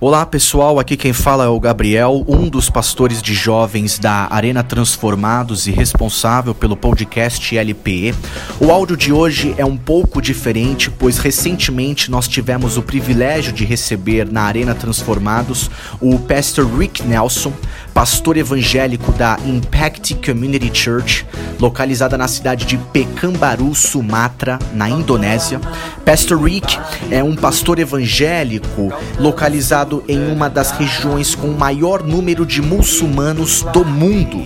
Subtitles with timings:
[0.00, 4.62] Olá pessoal, aqui quem fala é o Gabriel, um dos pastores de jovens da Arena
[4.62, 8.14] Transformados e responsável pelo podcast LPE.
[8.60, 13.64] O áudio de hoje é um pouco diferente, pois recentemente nós tivemos o privilégio de
[13.64, 15.68] receber na Arena Transformados
[16.00, 17.52] o pastor Rick Nelson,
[17.98, 21.26] pastor evangélico da Impact Community Church,
[21.58, 25.60] localizada na cidade de Pekanbaru, Sumatra, na Indonésia.
[26.04, 26.78] Pastor Rick
[27.10, 33.62] é um pastor evangélico localizado em uma das regiões com o maior número de muçulmanos
[33.72, 34.44] do mundo,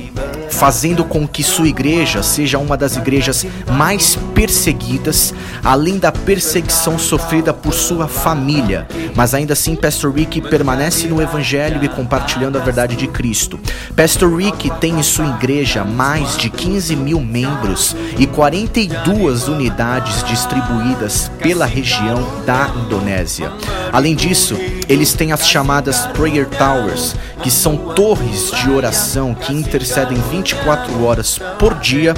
[0.53, 5.35] fazendo com que sua igreja seja uma das igrejas mais perseguidas,
[5.65, 8.87] além da perseguição sofrida por sua família.
[9.17, 13.59] Mas ainda assim, Pastor Rick permanece no Evangelho e compartilhando a verdade de Cristo.
[13.97, 21.31] Pastor Rick tem em sua igreja mais de 15 mil membros e 42 unidades distribuídas
[21.39, 23.51] pela região da Indonésia.
[23.93, 24.57] Além disso,
[24.89, 31.39] eles têm as chamadas Prayer Towers, que são torres de oração que intercedem 24 horas
[31.59, 32.15] por dia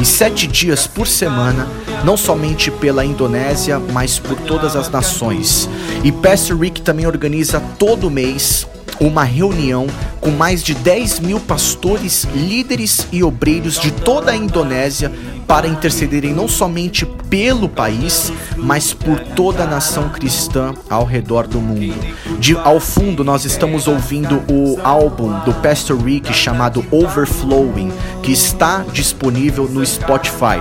[0.00, 1.66] e 7 dias por semana,
[2.04, 5.68] não somente pela Indonésia, mas por todas as nações.
[6.04, 8.66] E Pastor Rick também organiza todo mês
[9.00, 9.86] uma reunião
[10.20, 15.12] com mais de 10 mil pastores, líderes e obreiros de toda a Indonésia
[15.46, 21.60] para intercederem não somente pelo país, mas por toda a nação cristã ao redor do
[21.60, 21.94] mundo.
[22.38, 28.84] De, ao fundo, nós estamos ouvindo o álbum do Pastor Rick chamado Overflowing, que está
[28.92, 30.60] disponível no Spotify.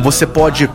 [0.00, 0.70] Você pode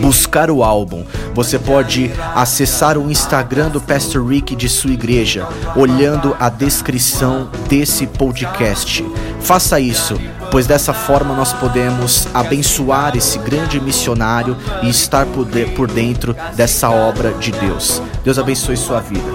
[0.00, 1.04] buscar o álbum,
[1.34, 8.06] você pode acessar o Instagram do Pastor Rick de sua igreja, olhando a descrição desse
[8.06, 9.04] podcast.
[9.40, 10.14] Faça isso,
[10.50, 17.32] pois dessa forma nós podemos abençoar esse grande missionário e estar por dentro dessa obra
[17.32, 18.00] de Deus.
[18.24, 19.30] Deus abençoe sua vida.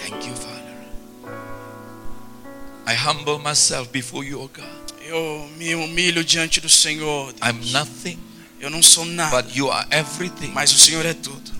[0.00, 0.74] Thank you, Father.
[2.86, 4.77] I humble myself before you, God.
[5.08, 7.32] Eu me humilho diante do Senhor.
[7.32, 7.50] Deus.
[7.50, 8.18] I'm nothing,
[8.60, 10.48] Eu não sou nada, but you are everything.
[10.48, 11.50] mas o Senhor é tudo.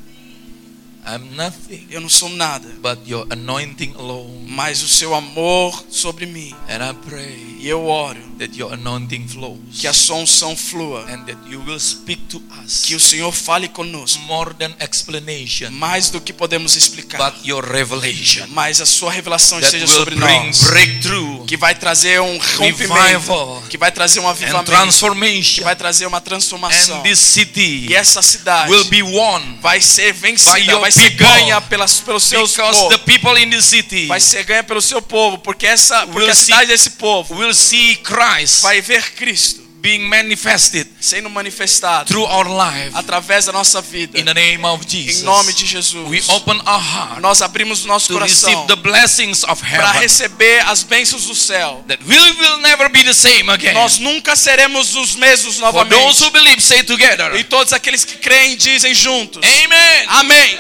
[1.08, 4.44] I'm nothing, Eu não sou nada, but your anointing alone.
[4.48, 6.54] mas o seu amor sobre mim.
[6.68, 11.00] And I pray E eu oro that your anointing flows que a sua unção flua,
[11.10, 15.70] and that you will speak to us que o Senhor fale conosco, more than explanation,
[15.72, 20.46] mais do que podemos explicar, but your revelation mas a sua revelação esteja sobre bring
[20.46, 25.64] nós, breakthrough que vai trazer um rompimento, que vai trazer um avivamento, que transformation.
[25.64, 26.98] vai trazer uma transformação.
[26.98, 30.92] And this city E essa cidade will be won vai ser By vencida, your vai
[30.98, 32.88] ser ganha pelas, pelos seus povos.
[32.90, 36.34] the people in the city vai ser ganha pelo seu povo, porque essa porque a
[36.34, 42.24] see- cidade desse povo will see Christ vai ver Cristo being manifested sendo manifestado through
[42.28, 44.18] our life através da nossa vida.
[44.18, 45.22] in the name of Em Jesus.
[45.22, 46.08] nome de Jesus.
[46.08, 51.84] We open our heart Nós abrimos nosso coração para receber as bênçãos do céu.
[51.88, 53.72] that we will never be the same again.
[53.74, 56.22] Nós nunca seremos os mesmos For those novamente.
[56.24, 57.34] who believe, say together.
[57.36, 59.40] E todos aqueles que creem dizem juntos.
[59.44, 60.06] Amen.
[60.08, 60.58] Amém.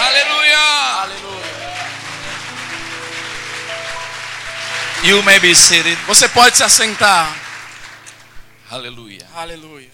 [0.00, 1.16] Aleluia.
[5.02, 5.96] You may be seated.
[6.08, 7.45] Você pode se assentar.
[8.68, 9.26] Hallelujah.
[9.34, 9.88] Aleluia.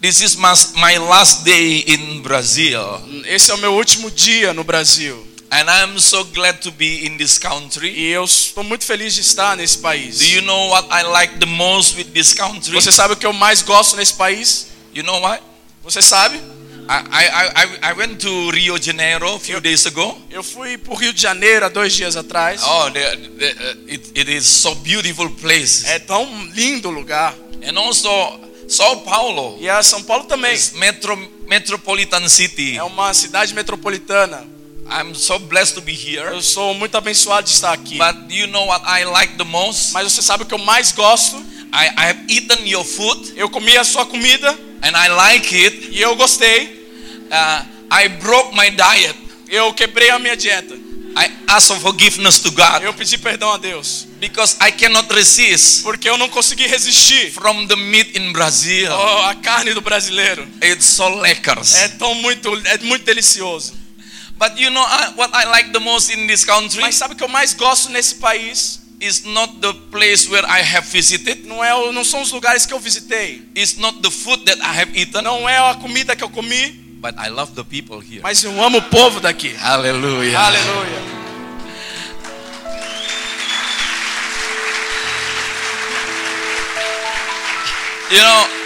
[0.00, 4.64] This is my, my last day in Brazil, Esse é o meu último dia no
[4.64, 5.28] Brasil.
[5.52, 7.90] and I'm so glad to be in this country.
[7.90, 10.18] E eu estou muito feliz de estar nesse país.
[10.18, 12.72] Do you know what I like the most with this country?
[12.72, 14.68] Você sabe o que eu mais gosto nesse país?
[14.94, 15.42] You know what?
[15.84, 16.40] Você sabe?
[16.88, 20.20] I, I, I, went to Rio de Janeiro a few days ago.
[20.30, 22.62] Eu fui para o Rio de Janeiro há dois dias atrás.
[22.64, 25.86] Oh, the, the, uh, it, it is so beautiful place.
[25.88, 27.34] É tão lindo lugar.
[27.64, 28.08] And also
[28.68, 30.54] Sao Paulo E a São Paulo também.
[30.54, 31.16] is metro,
[31.46, 32.76] metropolitan city.
[32.76, 34.46] É uma cidade metropolitana.
[34.90, 36.34] I'm so blessed to be here.
[36.34, 37.98] Eu sou muito abençoado de estar aqui.
[37.98, 39.92] But you know what I like the most?
[39.92, 41.42] Mas você sabe o que eu mais gosto?
[41.72, 44.50] I, I have eaten your food Eu comi a sua comida
[44.82, 45.88] and I like it.
[45.90, 46.66] e eu gostei.
[47.30, 49.14] Uh, I broke my diet.
[49.48, 50.74] Eu quebrei a minha dieta.
[51.14, 54.06] I asked for forgiveness to God Eu pedi perdão a Deus.
[54.18, 58.90] because I cannot resist Porque eu não consegui resistir from the meat in Brazil.
[58.90, 60.46] Oh, a carne do brasileiro.
[60.62, 61.74] It's so lekkers.
[61.74, 63.74] É tão muito, é muito delicioso.
[64.38, 64.84] But you know
[65.16, 67.90] what I like the most in this country Mas sabe o que eu mais gosto
[67.90, 68.80] nesse país?
[69.02, 71.44] Is not the place where I have visited.
[71.46, 73.42] Não é, não são os lugares que eu visitei.
[73.56, 75.22] It's not the food that I have eaten.
[75.22, 78.20] Não é a comida que eu comi, But I love the people here.
[78.22, 79.52] mas eu amo o povo daqui.
[79.54, 80.38] Hallelujah.
[80.38, 81.02] Aleluia.
[88.10, 88.61] You know,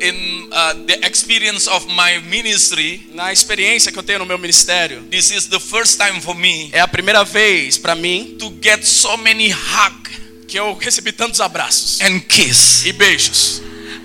[0.00, 5.02] in uh, the experience of my ministry, Na experiência que eu tenho no meu ministério,
[5.10, 8.84] this is the first time for me é a primeira vez para mim to get
[8.84, 10.08] so many hug
[10.46, 12.86] que eu recebi tantos abraços and kiss.
[12.86, 13.62] e beijos.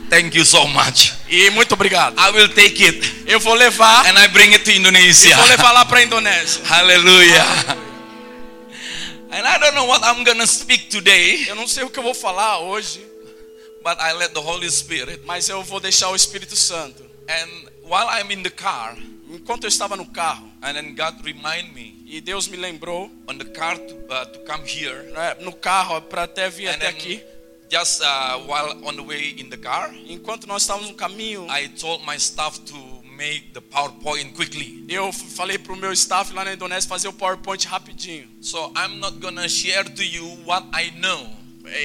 [0.10, 1.12] Thank you so much.
[1.28, 2.16] E muito obrigado.
[2.20, 5.36] I will take it Eu vou levar and I bring it to e Indonesia.
[5.38, 6.62] vou levar lá para Indonésia.
[6.70, 7.78] Hallelujah.
[9.32, 12.04] And I don't know what I'm gonna speak today, Eu não sei o que eu
[12.04, 13.02] vou falar hoje,
[13.84, 15.22] but I let the Holy Spirit.
[15.26, 17.04] mas eu vou deixar o Espírito Santo.
[17.28, 18.98] And while I'm in the car,
[19.30, 23.36] Enquanto eu estava no carro and then God remind me e Deus me lembrou on
[23.40, 27.20] the car to, uh, to come here, né, no carro para até vir até aqui.
[27.72, 31.68] just uh, while on the way in the car, Enquanto nós estávamos no caminho, I
[31.70, 32.76] told my staff to
[33.18, 34.86] make the PowerPoint quickly.
[34.88, 38.28] eu falei pro meu staff lá na Indonésia fazer o PowerPoint rapidinho.
[38.40, 41.28] So I'm not gonna share to you what I know,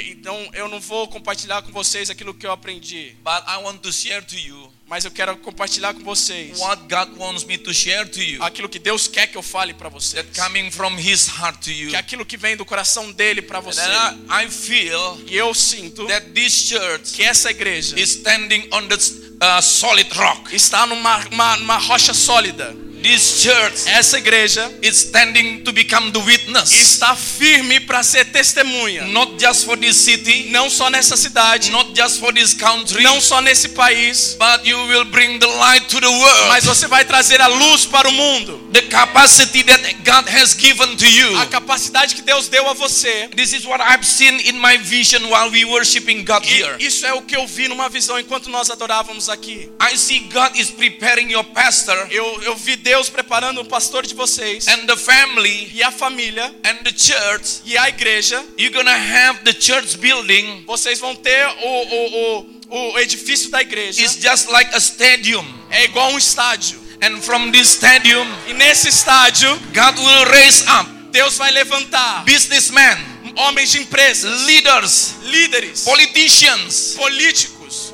[0.08, 3.92] Então eu não vou compartilhar com vocês aquilo que eu aprendi, but I want to
[3.92, 8.08] share to you mas eu quero compartilhar com vocês what God wants me to share
[8.08, 8.42] to you.
[8.42, 10.24] aquilo que Deus quer que eu fale para vocês.
[10.24, 11.90] That coming from His heart to you.
[11.90, 13.82] Que é aquilo que vem do coração dele para você.
[13.82, 18.88] I, I feel E eu sinto that this church que essa igreja is standing on
[18.88, 20.56] the uh, solid rock.
[20.56, 22.74] está numa uma, numa rocha sólida.
[23.02, 29.06] This church Essa igreja is standing to become the witness, está firme para ser testemunha,
[29.06, 33.20] not just for this city, não só nessa cidade, not just for this country, não
[33.20, 36.48] só nesse país, but you will bring the light to the world.
[36.48, 38.68] mas você vai trazer a luz para o mundo.
[38.72, 41.38] the capacity that God has given to you.
[41.38, 43.28] A capacidade que Deus deu a você.
[43.34, 46.76] This is what I've seen in my vision while we worshiping God here.
[46.78, 49.70] Isso é o que eu vi numa visão enquanto nós adorávamos aqui.
[49.80, 54.14] I see God is preparing your pastor Eu, eu vi Deus preparando o pastor de
[54.14, 57.60] vocês and the family e a família and the church.
[57.66, 58.42] e a igreja.
[58.56, 62.40] You're gonna have the church building Vocês vão ter o, o,
[62.70, 64.02] o, o edifício da igreja.
[64.02, 65.44] is just like a stadium.
[65.70, 66.80] É igual um estádio.
[67.02, 72.96] And from this stadium, E nesse estádio, God will raise up Deus vai levantar businessmen,
[73.36, 77.92] homens de empresas, leaders, líderes, politicians políticos,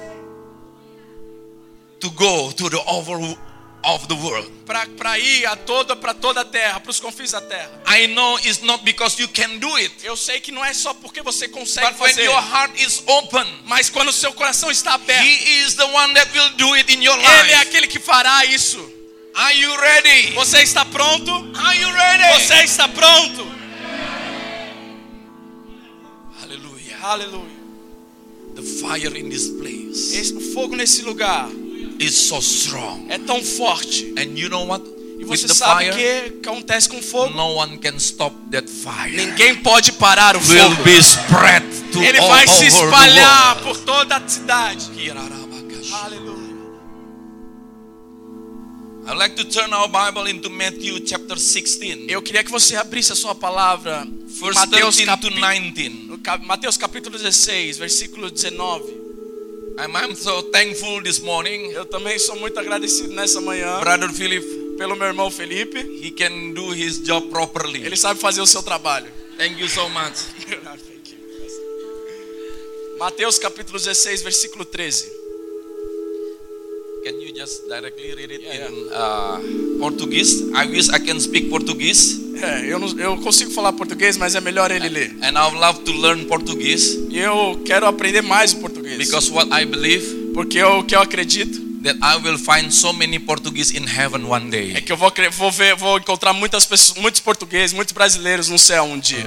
[2.00, 3.19] to go to the over
[3.86, 4.50] of the world.
[4.66, 7.70] para ir a toda para toda a terra, para os confins da terra.
[7.86, 10.94] I know it's not because you can do it, Eu sei que não é só
[10.94, 14.70] porque você consegue but when fazer, your heart is open, mas quando o seu coração
[14.70, 17.54] está aberto, He is the one that will do it in your Ele é life.
[17.69, 18.92] aquele que fará isso.
[19.36, 20.32] Are you ready?
[20.34, 21.31] Você está pronto?
[21.58, 22.40] Are you ready?
[22.44, 23.52] Você está pronto?
[26.40, 26.98] Hallelujah.
[27.02, 27.54] Aleluia.
[28.54, 31.48] The fire in this place Esse, o fogo nesse lugar
[31.99, 33.06] is so strong.
[33.08, 34.12] é tão forte.
[34.19, 34.85] And you know what?
[35.19, 37.35] E você sabe o que acontece com fogo?
[37.35, 39.14] no one can stop that fire.
[39.17, 40.82] Ninguém pode parar o Will fogo.
[40.82, 44.91] be spread to Ele all vai se espalhar por toda a cidade.
[45.93, 46.44] Aleluia.
[49.06, 53.12] I'd like to turn our Bible into Matthew chapter 16, Eu queria que você abrisse
[53.12, 54.06] a sua palavra
[54.55, 55.31] Mateus, 13 to capi...
[55.31, 55.88] 19.
[56.08, 59.03] no cap- Mateus capítulo 16, versículo 19.
[59.76, 61.72] I'm, so thankful this morning.
[61.72, 65.78] Eu também sou muito agradecido nessa manhã Brother Philip, pelo meu irmão Felipe.
[65.78, 67.84] he can do his job properly.
[67.84, 69.10] Ele sabe fazer o seu trabalho.
[69.36, 70.28] Thank you so much.
[72.98, 75.23] Mateus capítulo 16, versículo 13.
[77.04, 80.42] Can you just directly read it Yeah, in uh, Portuguese?
[80.54, 84.40] I wish I can speak Portuguese, É, eu, não, eu consigo falar português, mas é
[84.40, 85.10] melhor ele ler.
[85.22, 88.96] and I would love to learn Portuguese E eu quero aprender mais o português.
[88.98, 92.93] because what I believe Porque eu, o que eu acredito that I will find so
[92.94, 94.81] many Portuguese in heaven one é day.
[94.81, 98.84] que eu vou, vou, ver, vou encontrar muitas pessoas, muitos portugueses, muitos brasileiros no céu
[98.84, 99.26] um dia.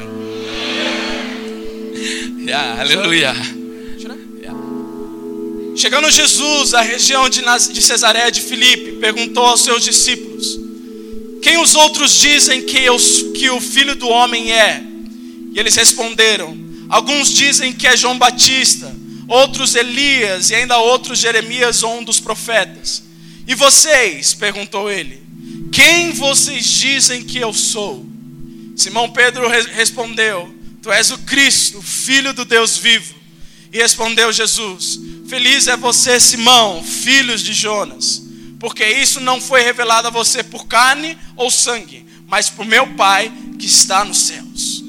[2.48, 3.36] Yeah, hallelujah.
[5.78, 10.60] Chegando Jesus à região de, Naz- de Filipe, perguntou aos seus discípulos:
[11.42, 14.84] Quem os outros dizem que, os, que o filho do homem é?
[15.54, 16.58] E eles responderam:
[16.90, 18.94] Alguns dizem que é João Batista,
[19.28, 23.04] outros Elias e ainda outros Jeremias ou um dos profetas.
[23.48, 24.34] E vocês?
[24.34, 25.22] perguntou ele:
[25.72, 28.04] Quem vocês dizem que eu sou?
[28.76, 33.16] Simão Pedro re- respondeu: Tu és o Cristo, filho do Deus vivo.
[33.72, 38.24] E respondeu Jesus: Feliz é você, Simão, filhos de Jonas,
[38.60, 43.32] porque isso não foi revelado a você por carne ou sangue, mas por meu Pai
[43.60, 44.84] que está nos céus.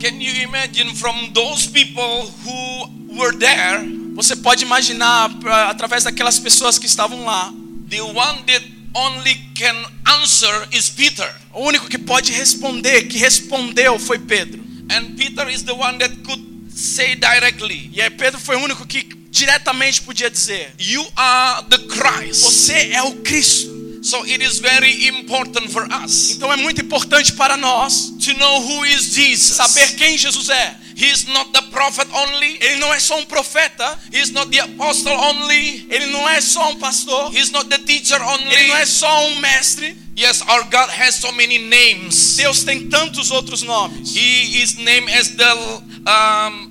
[0.00, 5.30] Can you imagine from those people who were there, Você pode imaginar
[5.68, 7.52] através daquelas pessoas que estavam lá,
[7.88, 11.32] the one that only can answer is Peter.
[11.54, 14.60] o único que pode responder, que respondeu foi Pedro.
[14.90, 16.47] And Peter is the one that could
[16.78, 21.78] say directly, E aí Pedro foi o único que diretamente podia dizer: You are the
[21.78, 22.42] Christ.
[22.42, 23.76] Você é o Cristo.
[24.00, 28.60] So it is very important for us Então é muito importante para nós to know
[28.62, 29.56] who is Jesus.
[29.56, 30.76] saber quem Jesus é.
[30.96, 32.58] He is not the prophet only.
[32.60, 35.86] Ele não é só um profeta, He is not the apostle only.
[35.90, 38.52] ele não é só um pastor, He is not the teacher only.
[38.54, 39.96] ele não é só um mestre.
[40.16, 42.36] Yes, our God has so many names.
[42.36, 44.14] Deus tem tantos outros nomes.
[44.16, 46.67] He is named as the um,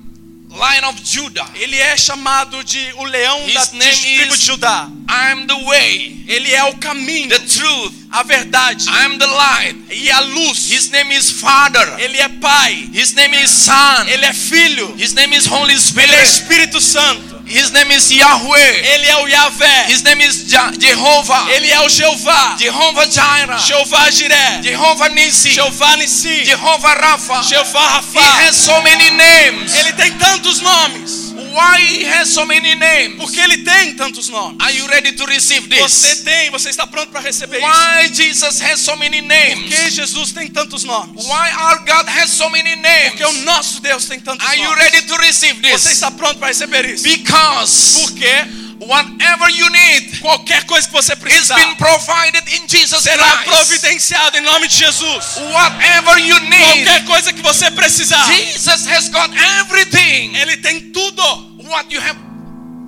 [0.58, 1.48] Lion of Judah.
[1.56, 4.90] Ele é chamado de o leão da His name tribo is- de Judá.
[5.10, 7.94] I am the way, Ele é o caminho, the truth.
[8.12, 9.78] a verdade I am the light.
[9.92, 10.70] e a luz.
[10.70, 11.88] His name is Father.
[12.00, 14.04] Ele é pai, His name is Son.
[14.08, 16.24] ele é filho, His name is Holy ele é Spirit.
[16.24, 18.94] Espírito Santo, His name is Yahweh.
[18.94, 21.48] ele é o Yahvé, His name is Je- Jehovah.
[21.52, 23.58] ele é o Jeová, Jehovah Jireh.
[23.60, 25.52] Jeová Jiré, Jehovah Nissi.
[25.52, 27.42] Jeová Nissi, Jehovah Rapha.
[27.44, 27.80] Jeová
[28.14, 28.48] He Rafá.
[28.48, 29.74] has so many names.
[29.76, 31.27] Ele tem tantos nomes.
[31.58, 33.16] Why he has so many names?
[33.18, 34.58] Porque ele tem tantos nomes.
[34.64, 36.24] Are you ready to receive Você this?
[36.24, 37.66] tem, você está pronto para receber isso?
[37.68, 39.74] Why Jesus has so many Por names?
[39.74, 41.26] que Jesus tem tantos nomes?
[41.26, 43.10] Why our God has so many names?
[43.12, 44.84] Porque o nosso Deus tem tantos Are you nomes.
[44.84, 45.92] ready to receive Você this?
[45.94, 47.04] está pronto para receber isso?
[47.04, 48.46] Because Porque
[48.80, 53.46] whatever you need qualquer coisa que você is precisar been provided in Jesus será Christ.
[53.50, 55.38] providenciado em nome de Jesus.
[55.52, 60.36] Whatever you need, Qualquer coisa que você precisar, Jesus has got everything.
[60.36, 61.47] Ele tem tudo.
[61.68, 62.18] What you have,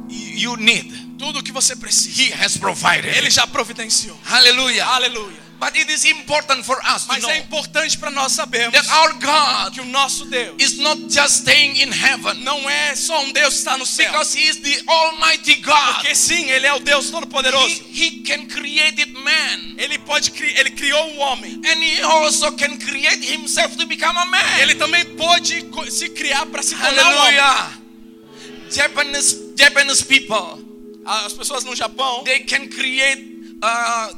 [0.10, 2.22] you need, Tudo que você precisa.
[2.22, 3.16] He has provided.
[3.16, 4.18] Ele já providenciou.
[4.26, 4.86] Hallelujah.
[4.88, 5.50] Aleluia.
[5.60, 9.74] But it is important for us Mas é importante para nós sabermos that our God
[9.74, 13.56] que o nosso Deus is not just staying in heaven não é só um Deus
[13.56, 14.10] que está no céu.
[14.10, 15.96] because He is the Almighty God.
[15.96, 17.84] Porque sim, Ele é o Deus He, Todo-Poderoso.
[17.94, 21.56] he can create man Ele pode cri- ele criou o homem.
[21.66, 24.60] and He also can create Himself to become a man.
[24.62, 27.38] Ele também pode se criar para se tornar um homem.
[28.70, 30.60] Japanese Japanese people.
[31.06, 34.14] As pessoas no Japão, they can create uh,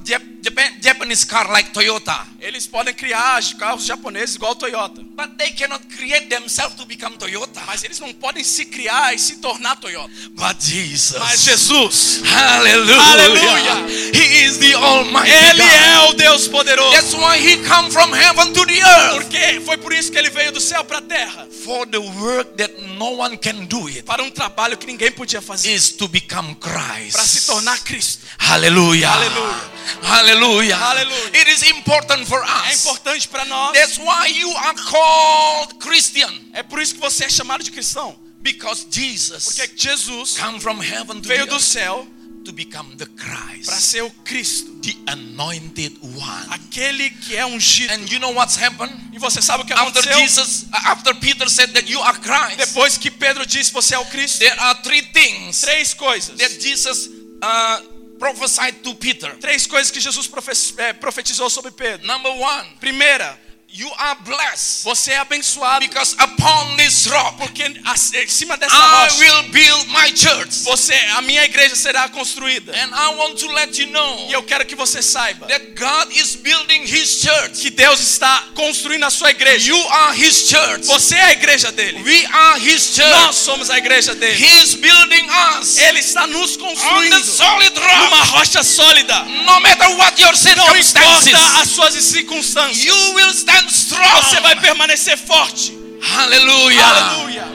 [0.81, 5.03] Japanese car like Toyota, eles podem criar carros japoneses igual Toyota.
[5.15, 7.61] but they cannot create themselves to become Toyota.
[7.67, 10.09] Mas eles não podem se criar e se tornar Toyota.
[10.31, 13.01] But Jesus, Mas Jesus, Hallelujah.
[13.01, 13.87] Hallelujah.
[14.13, 15.71] He is the Almighty Ele God.
[15.71, 16.91] é o Deus poderoso.
[16.91, 20.29] That's why He come from heaven to the earth Porque foi por isso que ele
[20.31, 24.03] veio do céu para a terra, for the work that no one can do it
[24.03, 27.11] para um trabalho que ninguém podia fazer, is to become Christ.
[27.13, 28.25] para se tornar Cristo.
[28.39, 29.09] Hallelujah.
[29.11, 29.80] Hallelujah.
[30.03, 30.75] Hallelujah.
[30.77, 31.31] Hallelujah.
[31.39, 32.85] It is important for É us.
[32.85, 33.73] importante para nós.
[33.73, 38.15] That's why you are called Christian É por isso que você é chamado de cristão,
[38.41, 42.07] because Jesus porque Jesus come from heaven to veio do céu
[42.43, 46.47] to become the para Christ, ser o Cristo, the anointed one.
[46.49, 47.93] aquele que é ungido.
[47.93, 48.91] And you know what's happened?
[49.13, 50.17] E você sabe o que After aconteceu?
[50.19, 54.05] Jesus, after Peter said that you are Christ, Depois que Pedro disse você é o
[54.05, 56.35] Cristo, there are three things três coisas.
[56.39, 57.09] that Jesus
[57.43, 57.90] uh,
[58.21, 59.35] prophesied to Peter.
[59.39, 60.29] Três coisas que Jesus
[60.77, 62.05] eh, profetizou sobre Pedro.
[62.05, 63.35] Number one, Primeira,
[63.73, 68.75] you are blessed você é abençoado because upon this rock porque as- em cima dessa
[68.75, 70.63] I rocha will build my church.
[70.63, 72.73] você, a minha igreja será construída.
[72.73, 76.11] And I want to let you know E eu quero que você saiba that God
[76.15, 77.61] is building His church.
[77.61, 79.69] que Deus está construindo a sua igreja.
[79.69, 80.85] You are His church.
[80.87, 82.01] Você é a igreja dele.
[82.03, 83.35] We are His Nós church.
[83.35, 84.43] somos a igreja dele.
[84.43, 85.27] He is building
[85.59, 88.31] us Ele está nos on the construindo solid numa rock.
[88.31, 89.23] rocha sólida.
[89.45, 92.83] No matter what your Não circumstances, importa as suas circunstâncias.
[92.85, 94.41] you will stand Você strong.
[94.41, 95.73] vai permanecer forte.
[96.01, 96.85] Hallelujah.
[96.87, 97.45] Aleluia.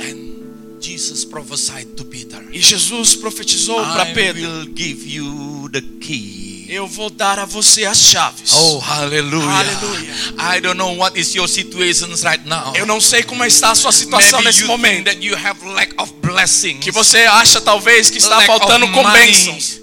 [0.00, 2.42] And Jesus prophesied to Peter.
[2.52, 6.40] E Jesus profetizou para I Pedro: will give you the key.
[6.68, 8.52] Eu vou dar a você as chaves.
[8.54, 9.44] Oh, hallelujah.
[9.50, 10.14] Hallelujah.
[10.38, 12.72] I don't know what is your situations right now.
[12.76, 15.04] Eu não sei como está a sua situação Maybe nesse momento.
[15.06, 19.02] that you have lack of blessings, Que você acha talvez que está lack faltando com
[19.12, 19.79] bênçãos.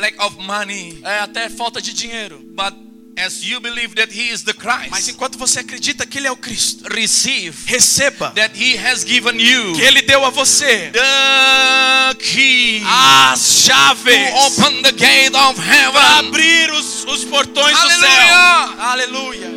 [0.00, 0.98] Lack of money.
[1.04, 2.38] É até falta de dinheiro.
[2.54, 2.74] But
[3.16, 6.30] as you believe that He is the Mas Christ, enquanto você acredita que Ele é
[6.32, 12.14] o Cristo, receive receba that He has given you que Ele deu a você the
[12.18, 16.28] key as to chaves open the gate of para heaven.
[16.28, 18.08] abrir os, os portões do Aleluia.
[18.08, 18.80] céu.
[18.80, 19.50] Aleluia.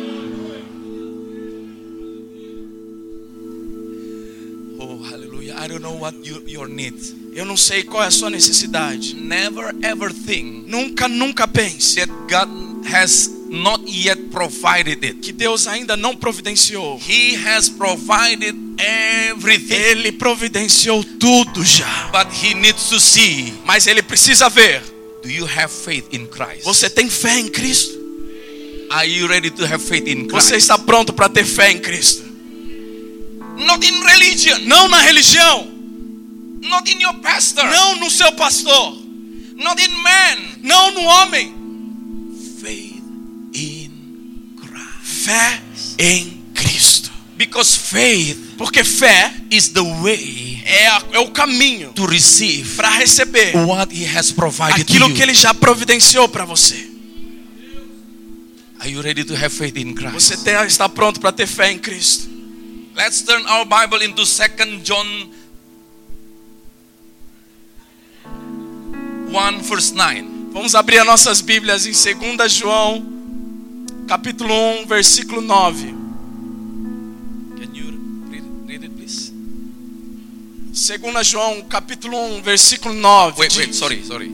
[4.78, 5.56] Oh, hallelujah.
[5.58, 6.94] I don't know what you, your need.
[7.34, 9.14] Eu não sei qual é a sua necessidade.
[9.16, 12.48] Never ever think Nunca, nunca pense that God
[12.92, 15.14] has not yet provided it.
[15.20, 17.00] que Deus ainda não providenciou.
[17.08, 18.54] He has provided
[19.28, 19.74] everything.
[19.74, 22.10] Ele providenciou tudo já.
[22.12, 24.82] But He needs to see Mas Ele precisa ver.
[25.22, 26.62] do you have faith in Christ?
[26.64, 27.98] Você tem fé em Cristo?
[28.90, 30.48] Are you ready to have faith in Christ?
[30.50, 32.22] Você está pronto para ter fé em Cristo?
[33.56, 34.58] Not in religion.
[34.66, 35.73] Não na religião.
[36.64, 37.64] Not in your pastor.
[37.64, 38.96] Não no seu pastor.
[39.56, 40.38] Not in man.
[40.62, 41.54] Não no homem.
[42.60, 43.02] Faith
[43.54, 43.90] in
[44.56, 45.24] Christ.
[45.24, 45.62] Fé
[45.98, 47.10] em Cristo.
[47.36, 52.88] Because faith Porque fé is the way é, a- é o caminho to receive para
[52.90, 56.88] receber what He has provided aquilo que ele já providenciou para você.
[58.78, 60.12] Are you ready to have faith in Christ?
[60.14, 62.28] Você tem- está pronto para ter fé em Cristo.
[62.96, 65.06] Let's turn our Bible into 2 John
[69.34, 70.24] 1 verse 9.
[70.52, 73.04] Vamos abrir as nossas Bíblias em 2 João,
[74.06, 75.86] capítulo 1, versículo 9.
[77.56, 77.98] Can you
[78.30, 79.32] read, it please?
[80.72, 83.40] 2 João, capítulo 1, versículo 9.
[83.40, 84.32] Wait, wait, sorry, sorry.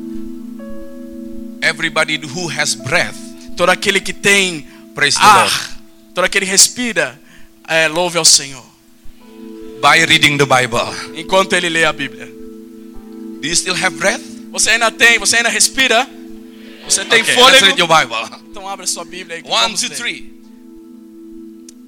[1.62, 3.16] Everybody who has breath,
[3.56, 5.78] Todo aquele que tem praise ar,
[6.14, 7.20] todo aquele que respira,
[7.66, 8.64] é, louve ao Senhor.
[9.82, 11.18] By reading the Bible.
[11.18, 12.26] Enquanto ele lê a Bíblia.
[12.26, 14.39] Do you still have breath?
[14.50, 16.08] Você ainda tem, você ainda respira?
[16.84, 17.80] Você tem Okay, let's read fôlego?
[17.80, 18.48] your Bible.
[18.50, 19.42] Então abra sua Bíblia aí.
[19.44, 20.40] One, two, three.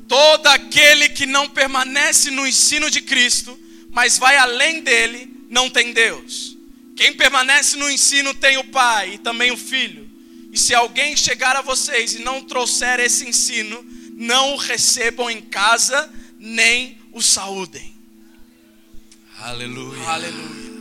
[0.06, 3.58] Todo aquele que não permanece no ensino de Cristo,
[3.90, 6.56] mas vai além dele, não tem Deus.
[6.96, 10.08] Quem permanece no ensino tem o Pai e também o Filho.
[10.52, 15.40] E se alguém chegar a vocês e não trouxer esse ensino, não o recebam em
[15.40, 17.94] casa, nem o saúdem.
[19.38, 20.08] Hallelujah.
[20.08, 20.71] Aleluia.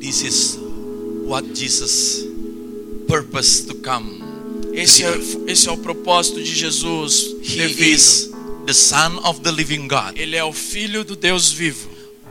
[0.00, 0.58] This is
[1.26, 2.24] what Jesus
[3.08, 4.20] purposed to come.
[4.72, 7.26] Esse é, esse é o propósito de Jesus.
[7.42, 8.30] He is
[8.66, 11.88] the Son of the living God, Ele é o Filho do Deus vivo.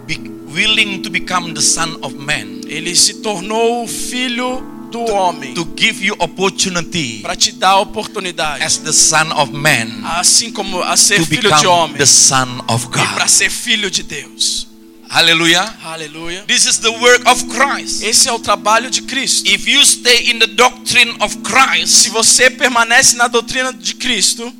[0.08, 0.18] be-
[0.54, 5.68] willing to become the Son of Man, Ele se tornou o Filho do homem to
[5.78, 10.98] give you opportunity para te dar oportunidade, as the Son of Man assim como a
[10.98, 13.28] ser to filho de homem the Son of e para God.
[13.28, 14.68] ser filho de Deus.
[15.10, 15.76] Hallelujah.
[15.84, 16.44] Aleluia.
[16.48, 18.04] This is the work of Christ.
[18.04, 19.50] Esse é o trabalho de Cristo.
[19.50, 24.54] If you stay in the doctrine of Se Christ, você permanece na doutrina de Cristo,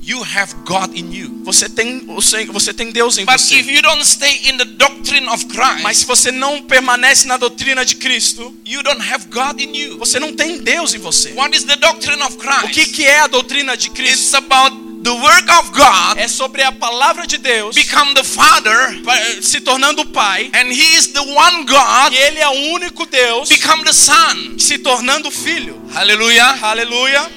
[0.00, 1.42] you have God in you.
[1.44, 2.20] você tem o
[2.52, 3.70] você tem Deus em But if você.
[3.70, 5.44] you don't stay in the doctrine of
[5.82, 9.76] Mas se Christ, você não permanece na doutrina de Cristo, you don't have God in
[9.76, 9.98] you.
[9.98, 11.32] você não tem Deus em você.
[11.34, 12.38] What is the doctrine of O
[12.68, 12.94] que Christ?
[12.94, 14.22] que é a doutrina de Cristo?
[14.22, 19.00] It's about the work of God É sobre a palavra de Deus become the Father,
[19.04, 23.04] pa- se tornando Pai, and He is the one God e ele é o único
[23.06, 24.58] Deus become the Son.
[24.58, 25.80] se tornando filho.
[25.94, 26.58] Hallelujah.
[26.62, 27.30] Aleluia.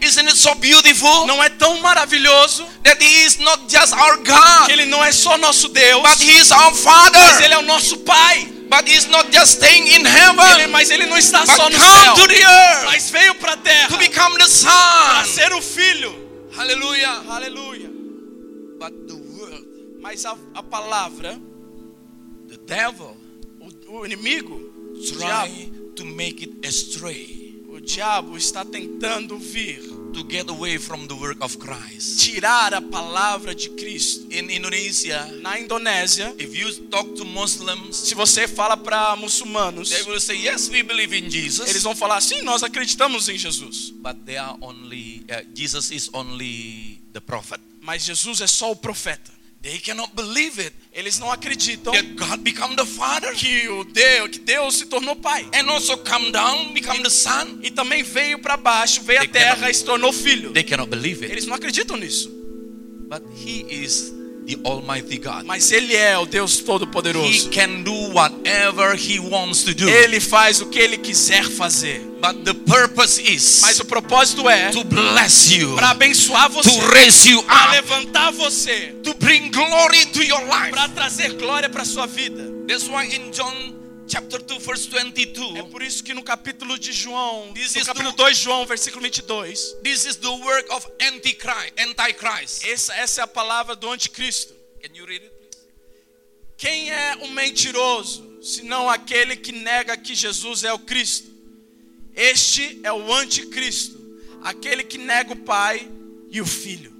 [0.00, 4.30] Isn't it so beautiful Não é tão maravilhoso that He is not just our que
[4.30, 7.42] God, ele não é só nosso Deus, but He is our mas Father?
[7.44, 8.46] ele é o nosso Pai.
[8.70, 11.72] But He is not just staying in Ele- heaven, mas ele não está só but
[11.72, 15.24] no come céu, to the earth mas veio para a terra to become the para
[15.24, 15.32] Son.
[15.34, 16.27] ser o filho.
[16.58, 17.22] Hallelujah.
[17.28, 17.88] Aleluia.
[18.78, 19.66] But the world,
[20.00, 21.38] Mas a, a palavra,
[22.48, 23.16] the devil,
[23.88, 24.60] o, o inimigo,
[25.00, 29.80] diabo, try to make it astray, o diabo está tentando vir
[30.12, 32.20] to get away from the work of Christ.
[32.20, 34.26] tirar a palavra de Cristo.
[34.32, 40.02] In Indonesia, Na Indonésia, if you talk to Muslims, se você fala para muçulmanos, they
[40.10, 41.82] will say, Yes, we believe in eles Jesus.
[41.82, 43.90] vão falar sim, nós acreditamos em Jesus.
[43.90, 47.60] But they are only, uh, Jesus is only the prophet.
[47.80, 49.30] Mas Jesus é só o profeta.
[49.60, 50.72] They cannot believe it.
[50.92, 55.16] Eles não acreditam That God become the Father que o Deus, que Deus se tornou
[55.16, 55.48] pai.
[55.52, 57.58] and also come down, become the Son.
[57.62, 60.52] E também veio para baixo, veio à terra cannot- e se tornou filho.
[60.52, 61.32] They cannot believe it.
[61.32, 62.28] Eles não acreditam nisso.
[63.08, 64.12] But He is
[64.48, 65.44] the Almighty God.
[65.44, 67.50] Mas ele é o Deus He todo-poderoso.
[67.50, 69.88] can do whatever He wants to do.
[69.88, 72.00] Ele faz o que ele quiser fazer.
[72.20, 76.86] But the purpose is Mas o propósito é to bless you, para abençoar você, to
[76.88, 80.70] raise you para up, levantar você, to bring glory to your life.
[80.70, 82.42] para trazer glória para sua vida.
[82.66, 83.77] That's why in John
[84.08, 88.12] chapter 2 verse 22 É por isso que no capítulo de João, This no capítulo
[88.12, 93.20] the- 2 de João, versículo 22, this is the work of antichrist antichrist essa, essa
[93.20, 94.52] é a palavra do anticristo.
[94.82, 95.58] can you read it please
[96.56, 101.28] Quem é o mentiroso, senão aquele que nega que Jesus é o Cristo?
[102.14, 103.96] Este é o anticristo,
[104.42, 105.88] aquele que nega o Pai
[106.30, 106.92] e o Filho.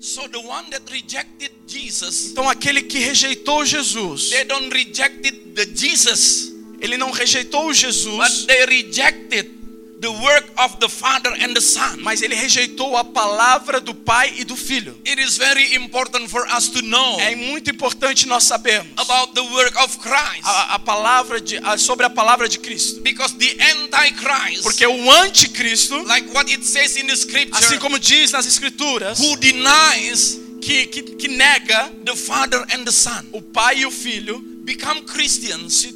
[0.00, 5.64] so the one that rejected Jesus Então aquele que rejeitou Jesus, they don't rejected the
[5.74, 9.50] Jesus ele não rejeitou Jesus, but they rejected
[9.98, 14.30] the work of the father and the son mas ele rejeitou a palavra do Pai
[14.36, 14.94] e do Filho.
[15.06, 19.40] it is very important for us to know É muito importante nós sabermos about the
[19.40, 23.56] work of Christ a, a palavra de, a- sobre a palavra de Cristo, because the
[23.72, 28.46] antichrist porque o anticristo, like what it says in the scripture assim como diz nas
[28.46, 33.24] escrituras, who denies que, que, que nega the Father and the Son.
[33.32, 35.86] o pai e o filho, Become Christians.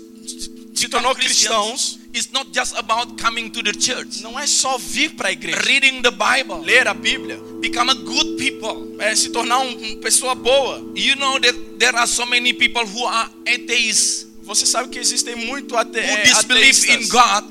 [0.75, 5.11] Se, tornou cristãos, It's not just about coming to the church, não é só vir
[5.15, 8.97] para a igreja, reading the Bible, ler a Bíblia, become a good people.
[8.99, 10.79] é se tornar um- uma pessoa boa.
[10.97, 15.37] You know that there are so many people who are atheists, Você sabe que existem
[15.37, 17.45] muito ate, who é, disbelieve in God,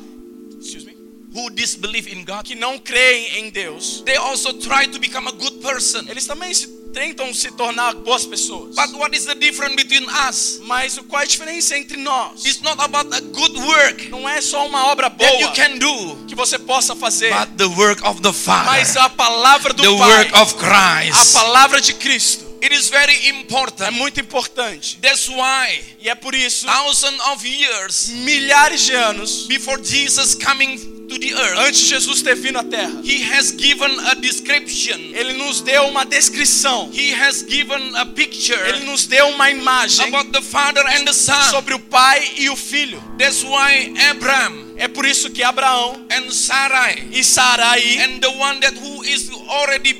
[0.59, 0.93] excuse me,
[1.33, 2.43] who disbelieve in God.
[2.43, 4.01] que não creem em Deus.
[4.05, 6.03] They also try to become a good person.
[6.09, 8.75] Eles também se, tentam se tornar boas pessoas.
[8.75, 10.59] But what is the difference between us?
[10.63, 12.45] Mas qual é a diferença entre nós?
[12.45, 15.77] It's not about a good work Não é só uma obra that you boa can
[15.77, 18.29] do, que você possa fazer, but the work of the
[18.65, 21.33] mas Father, a palavra do the Pai, work of a Christ.
[21.33, 23.91] palavra de Cristo, It is very é important.
[23.91, 24.97] muito importante.
[25.01, 30.77] That's why E é por isso, thousands of years milhares de anos before Jesus coming
[31.09, 34.97] to the earth, antes de Jesus ter vindo à Terra, he has given a description.
[35.15, 40.07] ele nos deu uma descrição, He has given a picture ele nos deu uma imagem
[40.07, 41.41] about the Father and the Son.
[41.49, 43.01] sobre o Pai e o Filho.
[43.17, 48.59] That's why Abraham É por isso que Abraão and Sarai e Sarai, and the one
[48.61, 49.93] that who is already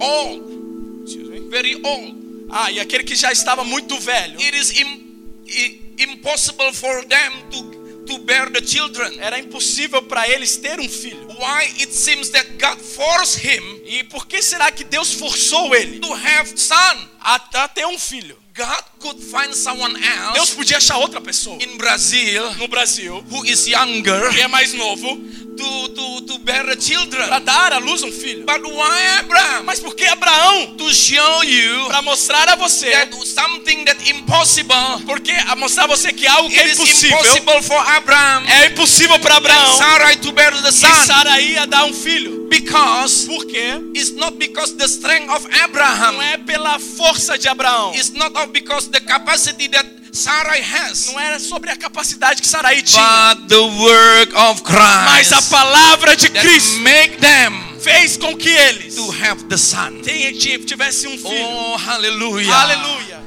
[0.00, 0.63] old,
[1.54, 2.16] very old,
[2.50, 4.72] ah, e aquele que já estava muito velho, it is
[5.98, 9.18] impossible for them to to bear the children.
[9.20, 11.26] era impossível para eles ter um filho.
[11.38, 16.00] Why it seems that God forced him E por que será que Deus forçou ele
[16.00, 17.08] to have son?
[17.20, 18.36] a, a ter um filho?
[18.56, 23.44] God could find someone Deus else podia achar outra pessoa in Brazil no Brasil who
[23.44, 25.16] is younger que é mais novo
[25.56, 27.28] to, to, to bear children.
[27.28, 28.44] para dar à luz um filho.
[28.46, 29.62] But why Abraham?
[29.64, 30.74] Mas por que Abraão?
[30.76, 34.74] To show you Para mostrar a você, that something that impossible
[35.06, 38.66] porque a mostrar a você que algo que é is impossível impossible for Abraham é
[38.66, 42.46] impossível para Abraão Sarai to bear the e son Sarai a dar um filho.
[42.48, 43.80] because Por quê?
[43.94, 47.92] it's not because the strength of Não Abraham é pela força de Abraão.
[47.94, 52.82] it's not because the capacity that Sarai has Não era sobre a capacidade que Sarai
[52.82, 58.36] tinha, but the work of mas a Christ palavra de Cristo make them fez com
[58.36, 60.00] que eles to have the son
[60.66, 61.46] tivessem um filho.
[61.46, 63.22] oh hallelujah Aleluia.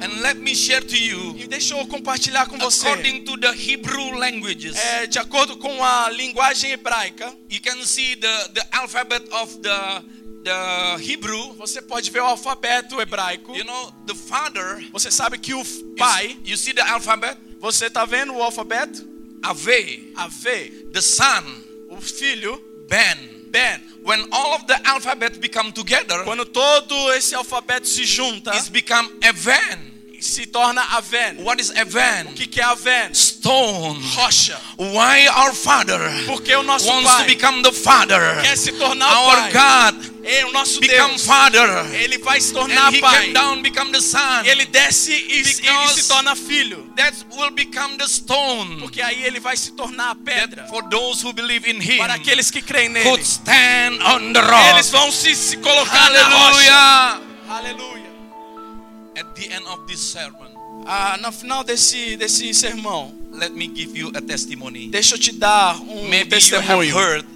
[0.00, 2.86] and let me share to you E deixa eu compartilhar com você.
[2.86, 8.14] according to the Hebrew languages É, de acordo com a linguagem hebraica, you can see
[8.16, 10.02] the the alphabet of the
[10.44, 13.54] the Hebrew você pode ver o alfabeto hebraico.
[13.56, 17.36] you know the father Você sabe que o you pai, see- you see the alphabet
[17.60, 19.02] você tá vendo o alfabeto?
[19.42, 21.44] Ave A V, the son
[21.90, 23.80] o filho, Ben Ben.
[24.02, 29.08] when all of the alphabet become together Quando todo esse alfabeto se junta, it's become
[29.22, 29.93] Aven
[30.24, 31.44] se torna Aven.
[31.44, 33.12] what is Aven O que que é Aven?
[33.14, 34.58] stone Rocha.
[34.78, 39.12] why our father Porque o nosso wants to pai become the father quer se tornar
[39.12, 39.52] o our pai.
[39.52, 41.26] God É, o nosso become Deus.
[41.26, 43.32] father Ele vai se tornar and pai.
[43.34, 46.90] down become the son Ele desce e, se- ele se torna filho.
[46.96, 50.62] that will become the stone Porque aí ele vai se tornar a pedra.
[50.62, 53.04] that for those who believe in him Para aqueles que creem nele.
[53.10, 56.72] could stand on the rock Eles vão se, se colocar na rocha.
[56.72, 58.03] hallelujah Aleluia.
[59.16, 60.52] At the end of this sermon
[60.86, 65.32] Ah, no final desse, desse sermão, let me give you a testimony deixa eu te
[65.32, 66.96] dar um maybe you have testemunho.
[66.96, 67.26] heard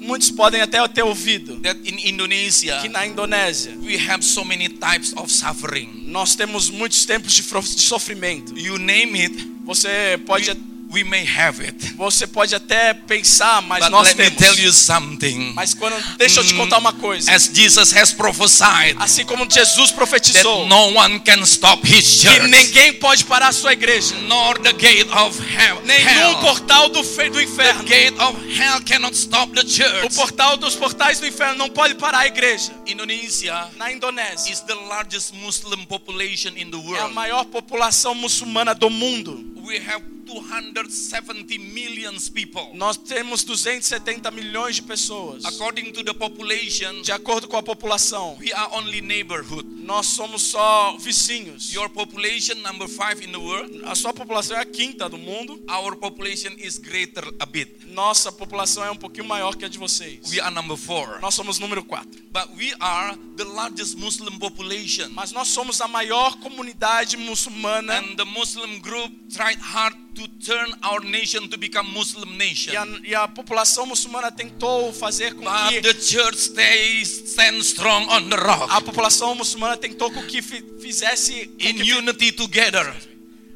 [0.00, 4.68] Muitos podem até ter ouvido that in Indonesia que na Indonésia we have so many
[4.68, 6.04] types of suffering.
[6.06, 8.56] nós temos muitos tempos de, sofrimento.
[8.56, 10.56] You name it, Você pode, we,
[10.90, 11.94] we may have it.
[11.96, 14.38] você pode até pensar, mas But nós let me temos.
[14.38, 15.52] tell you something.
[15.54, 17.30] Mas quando, deixa eu te Mm, contar uma coisa.
[17.32, 22.28] As Jesus has prophesied Assim como Jesus that profetizou no one can stop his que
[22.28, 25.82] church, ninguém pode parar a sua igreja, nor the gate of hell.
[25.84, 26.38] nenhum hell.
[26.40, 27.84] portal do, do The inferno.
[27.84, 30.14] gate of hell cannot stop the O church.
[30.14, 32.72] portal dos portais do inferno não pode parar a igreja.
[32.86, 37.14] Indonesia Na Indonésia is the largest Muslim population in the é a world.
[37.14, 39.44] maior população muçulmana do mundo.
[39.64, 42.68] We have 270 million people.
[42.74, 45.44] Nós temos 270 milhões de pessoas.
[45.44, 49.66] According to the population, De acordo com a população, we are only neighborhood.
[49.84, 51.72] nós somos só vizinhos.
[51.72, 53.82] Your population number five in the world.
[53.86, 55.62] A sua população é a quinta do mundo.
[55.68, 57.86] Our population is greater a bit.
[57.86, 60.30] Nossa população é um pouquinho maior que a de vocês.
[60.30, 61.20] We are number four.
[61.20, 62.06] Nós somos número 4.
[62.30, 65.08] But we are the largest Muslim population.
[65.10, 70.74] Mas nós somos a maior comunidade muçulmana And the Muslim group tried hard to turn
[70.82, 72.72] our nation to become Muslim nation.
[73.04, 78.36] e a, população muçulmana tentou fazer com que the church stays stand strong on the
[78.36, 82.92] rock a população muçulmana tentou com que fi- fizesse in unity together.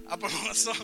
[0.07, 0.75] a população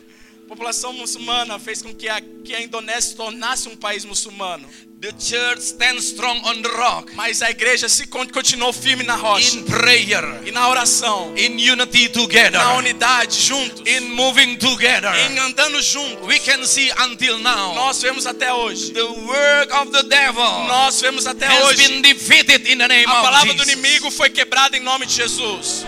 [0.48, 4.66] população muçulmana fez com que a, que a Indonésia se tornasse um país muçulmano.
[5.00, 7.14] The church stands strong on the rock.
[7.14, 9.56] Mas a igreja se con- continuou firme na rocha.
[9.56, 11.32] In prayer, E na oração.
[11.36, 13.82] in unity together, Na unidade, juntos.
[13.86, 15.14] in moving together.
[15.14, 16.26] Em andando juntos.
[16.26, 18.90] We can see until now Nós vemos até hoje.
[18.92, 21.76] the work of the devil Nós vemos até has hoje.
[21.88, 23.72] been defeated in the name A of palavra do Jesus.
[23.78, 25.84] inimigo foi quebrada em nome de Jesus.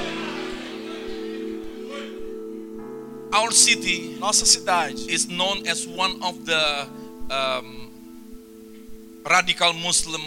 [3.32, 6.86] Our city Nossa cidade is known as one of the
[7.30, 7.90] um,
[9.24, 10.20] radical Muslim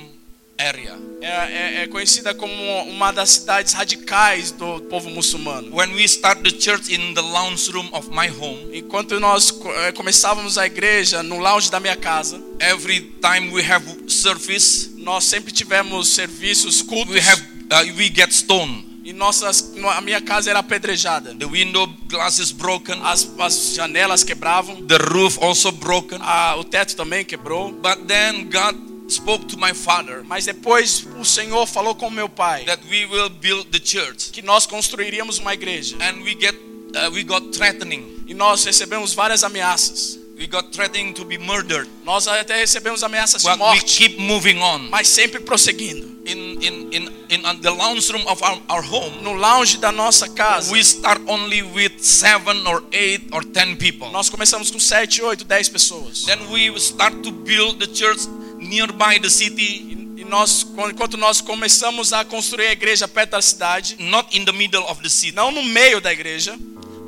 [0.57, 0.97] area.
[1.21, 2.53] é, é- é conhecida como
[2.87, 5.75] uma das cidades radicais do povo muçulmano.
[5.75, 9.51] When we start the church in the lounge room of my home, Enquanto nós
[9.87, 15.23] eh, começávamos a igreja no lounge da minha casa, every time we have service, nós
[15.25, 17.13] sempre tivemos serviços, cultos.
[17.13, 18.85] we have uh, we get stone.
[19.03, 21.35] E nossas, a minha casa era apedrejada.
[21.35, 23.01] The window glass is broken.
[23.03, 24.85] As, as janelas quebravam.
[24.87, 26.19] The roof also broken.
[26.21, 27.71] a- o teto também quebrou.
[27.73, 32.63] But then God spoke to my father Mas depois o Senhor falou com meu pai
[32.63, 35.97] that we will build the church, que nós construiríamos uma igreja.
[36.01, 38.23] and we get uh, we got threatening.
[38.25, 40.17] E nós recebemos várias ameaças.
[40.43, 41.87] We got threatening to be murdered.
[42.03, 44.89] Nós até recebemos ameaças de But we morte, keep moving on.
[44.89, 46.05] mas sempre prosseguindo.
[46.25, 49.89] In in in in uh, the lounge room of our, our home, No lounge da
[49.89, 54.09] nossa casa, we start only with seven or eight or ten people.
[54.11, 56.23] nós começamos com 7, 8, 10 pessoas.
[56.25, 58.27] Then we start to build the church
[58.59, 63.95] nearby the city, E, nós, enquanto nós começamos a construir a igreja perto da cidade,
[63.97, 65.31] not in the middle of the city.
[65.33, 66.53] não no meio da igreja,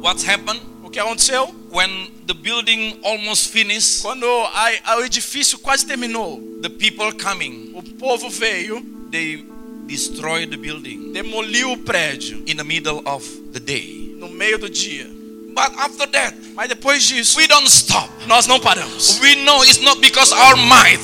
[0.02, 0.62] What happened
[0.96, 1.54] que aconteceu?
[1.72, 4.02] when the building almost finished?
[4.02, 8.82] Quando a, a- o edifício quase terminou, The people coming, o povo veio,
[9.12, 9.46] they
[9.86, 14.16] destroyed the building demoliu o prédio in the middle of the day.
[14.18, 15.06] no meio do dia.
[15.54, 18.10] But after that, Mas depois disso, we don't stop.
[18.28, 19.20] nós não paramos.
[19.20, 21.00] We know it's not because our might,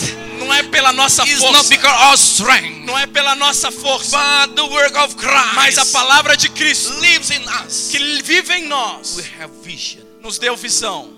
[0.45, 4.17] Não é pela nossa it's not força, because our strength, não é pela nossa força,
[4.45, 5.15] but the work of
[5.55, 7.89] mas a Christ palavra de Cristo lives in us.
[7.91, 10.03] que vive em nós We have vision.
[10.21, 11.13] nos deu visão.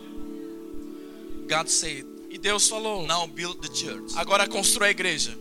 [1.49, 5.37] God said, E Deus falou: now build the church agora constrói a igreja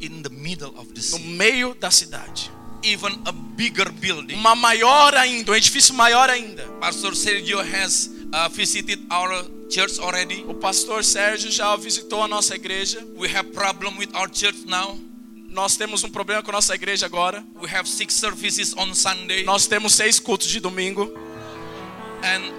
[0.00, 2.50] in the middle of the no meio da cidade.
[2.82, 4.34] Even a bigger building.
[4.34, 6.62] Uma maior ainda, um edifício maior ainda.
[6.80, 10.44] Pastor Sergio has uh, visited our church already.
[10.46, 13.02] O pastor Sérgio já visitou a nossa igreja.
[13.16, 14.98] We have problem with our church now.
[15.48, 17.42] Nós temos um problema com a nossa igreja agora.
[17.60, 21.10] We have six services on Sunday, Nós temos seis cultos de domingo.
[22.22, 22.52] and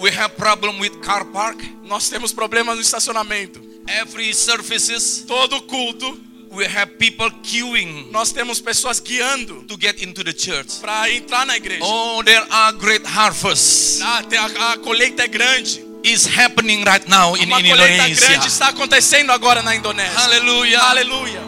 [0.00, 1.58] we have problem with car park.
[1.84, 3.60] Nós temos problemas no estacionamento.
[3.88, 6.20] Every services Todo culto,
[6.56, 10.80] we have people queuing nós temos pessoas guiando to get into the church.
[10.80, 11.84] para entrar na igreja.
[11.84, 15.84] Oh, there are great harvests Ah, a, a colheita é grande.
[16.02, 20.12] is happening right now in, Uma colheita grande está acontecendo agora na Indonésia.
[20.18, 20.78] Hallelujah.
[20.80, 21.40] Aleluia.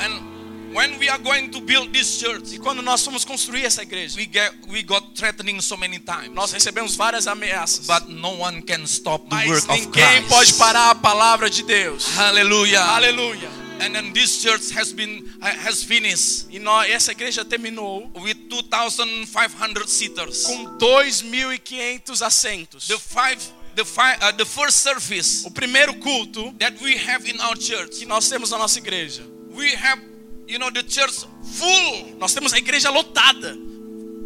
[0.00, 3.82] And when we are going to build this church, E quando nós fomos construir essa
[3.82, 6.34] igreja, we get we got threatening so many times.
[6.34, 7.86] nós recebemos várias ameaças.
[7.86, 10.28] But no one can stop the Mas work of ninguém Christ.
[10.28, 12.04] pode parar a palavra de Deus.
[12.14, 12.82] Hallelujah.
[12.84, 13.63] Aleluia.
[13.80, 19.88] And then this church has been has finished E nós, essa igreja terminou with 2,500
[19.90, 20.44] seaters.
[20.44, 22.86] com 2.500 assentos.
[22.88, 23.38] The five,
[23.74, 27.98] the five, uh, the first service O primeiro culto that we have in our church,
[27.98, 29.22] que nós temos na nossa igreja.
[29.50, 30.00] we have,
[30.48, 33.56] you know, the church full Nós temos a igreja lotada.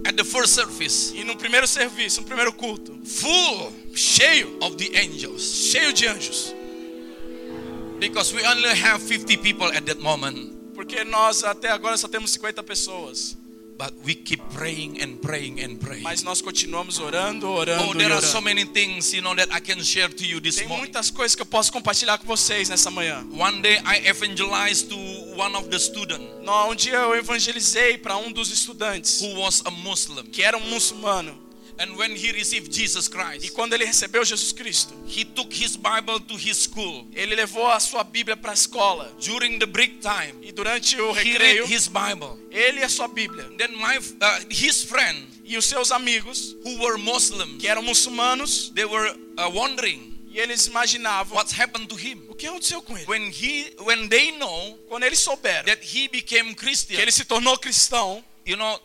[0.06, 4.96] at the first service, E no primeiro serviço, no primeiro culto, full cheio, of the
[4.96, 6.54] angels, cheio de anjos.
[8.00, 10.54] Because we only have 50 people at that moment.
[10.74, 13.36] Porque nós até agora só temos 50 pessoas.
[13.78, 16.02] But we keep praying and praying and praying.
[16.02, 18.44] Mas nós continuamos orando, orando Oh, there are so orando.
[18.46, 20.86] many things, you know, that I can share to you this Tem morning.
[20.86, 23.24] muitas coisas que eu posso compartilhar com vocês nessa manhã.
[23.32, 24.96] One day I evangelized to
[25.36, 29.62] one of the students No, Um dia eu evangelizei para um dos estudantes who was
[29.64, 30.24] a Muslim.
[30.24, 31.38] que era um muçulmano.
[31.80, 35.76] And when he received Jesus E Christ, quando ele recebeu Jesus Cristo, he took his
[35.76, 37.06] Bible to his school.
[37.14, 39.12] ele levou a sua Bíblia para a escola.
[39.20, 42.36] During the break time, E durante o he recreio, read his Bible.
[42.50, 46.78] ele e a sua Bíblia Then my uh, his friend e os seus amigos, who
[46.82, 51.94] were Muslims, que eram muçulmanos, they were uh, wondering e eles imaginavam what's happened to
[51.96, 52.22] him.
[52.28, 53.06] o que aconteceu com ele.
[53.06, 57.24] When he when they know Quando eles souberam that he became que Christian, ele se
[57.24, 58.80] tornou cristão, you know,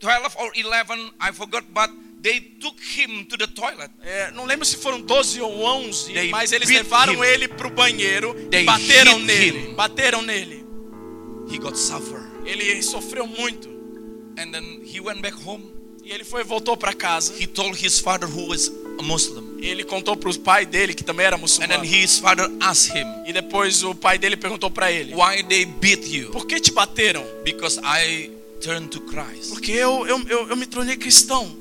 [0.00, 1.90] 12 or 11, I forgot, but
[2.22, 3.90] they took him to the toilet.
[4.02, 7.22] é, não lembro se foram 12 ou 11, They mas eles levaram him.
[7.24, 9.74] ele para o banheiro, They bateram hit nele, him.
[9.74, 10.64] bateram nele.
[11.50, 12.20] He got suffer.
[12.44, 13.68] Ele sofreu muito
[14.38, 15.64] And then he went back home.
[16.04, 17.34] e ele foi voltou para casa.
[17.40, 19.58] He told his father who was a Muslim.
[19.60, 21.84] Ele contou para o pai dele, que também era And then muçulmano.
[21.84, 26.06] his father asked him, E depois o pai dele perguntou para ele: Why they beat
[26.06, 26.30] you?
[26.30, 27.24] Por que te bateram?
[27.44, 28.30] Because I
[28.60, 29.50] turned to Christ.
[29.50, 31.56] Porque eu, eu, eu, eu me tornei cristão.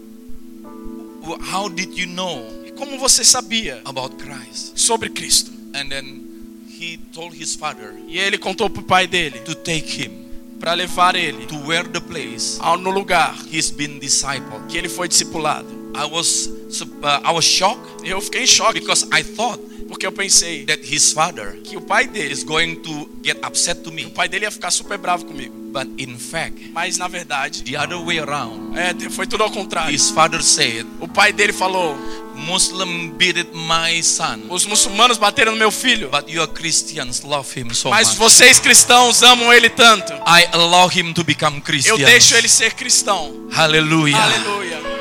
[1.53, 4.73] How did you know E como você sabia about Christ?
[4.79, 5.51] sobre Cristo?
[5.73, 6.23] And then
[6.69, 10.25] he told his father E ele contou para o pai dele to take him
[10.59, 14.65] para levar ele to where the place ao- no lugar he's been discipled.
[14.69, 15.67] que ele foi discipulado.
[15.95, 20.11] I was uh, I was shocked Eu fiquei em choque because I thought porque eu
[20.11, 23.93] pensei that his father que o pai dele, is going to get upset to o
[23.93, 24.05] me.
[24.09, 25.53] pai dele ia ficar super bravo comigo.
[25.71, 29.93] But in fact, Mas na verdade, the other way around, é, foi tudo ao contrário.
[29.93, 31.95] his father said, O pai dele falou:
[32.35, 37.73] Muslim beat my son, Os muçulmanos bateram no meu filho, but you Christians love him
[37.73, 38.17] so mas much.
[38.17, 40.13] vocês cristãos amam ele tanto.
[40.13, 41.91] I allow him to become Christian.
[41.93, 43.47] Eu deixo ele ser cristão.
[43.51, 44.17] Hallelujah.
[44.21, 44.96] Aleluia.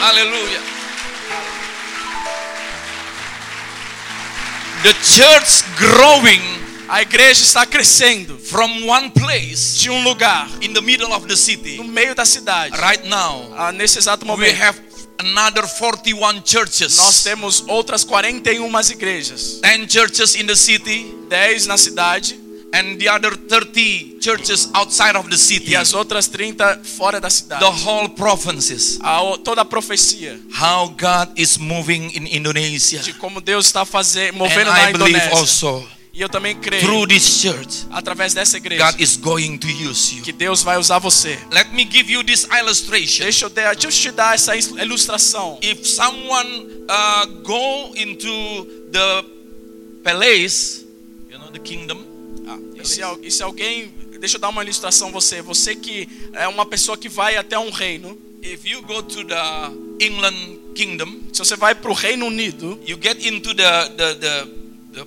[0.00, 0.60] Hallelujah.
[4.82, 6.40] The church growing
[6.88, 11.34] A igreja está crescendo from one place de um lugar in the middle of the
[11.34, 11.78] no city.
[11.84, 12.74] meio da cidade.
[12.76, 14.80] Right now, Ah, nesse exato we momento, have
[15.20, 16.96] another 41 churches.
[16.96, 19.60] nós temos outras 41 igrejas.
[19.62, 22.34] 10 churches in the city 10 na cidade
[22.72, 25.72] and the other 30 churches outside of the city.
[25.72, 27.60] e as outras 30 fora da cidade.
[27.64, 28.98] The whole provinces.
[29.02, 33.00] A toda a profecia How God is moving in Indonesia.
[33.00, 35.36] de como Deus está fazendo, And movendo na I believe Indonésia.
[35.38, 39.68] also E eu também creio, through this church, através dessa igreja, God is going to
[39.68, 40.22] use you.
[40.24, 41.38] que Deus vai usar você.
[41.52, 43.22] Let me give you this illustration.
[43.24, 45.58] Deixa eu, deixa eu te dar essa ilustração.
[45.62, 49.24] If someone uh, go into the
[50.02, 50.84] palace,
[51.30, 52.04] you know, the kingdom,
[52.84, 55.40] se, e se alguém, deixa eu dar uma ilustração a você.
[55.42, 58.18] Você que é uma pessoa que vai até um reino.
[58.42, 59.36] if you go to the
[60.00, 64.46] England kingdom, Se você vai para o Reino Unido, you get into the, the, the,
[64.94, 65.06] the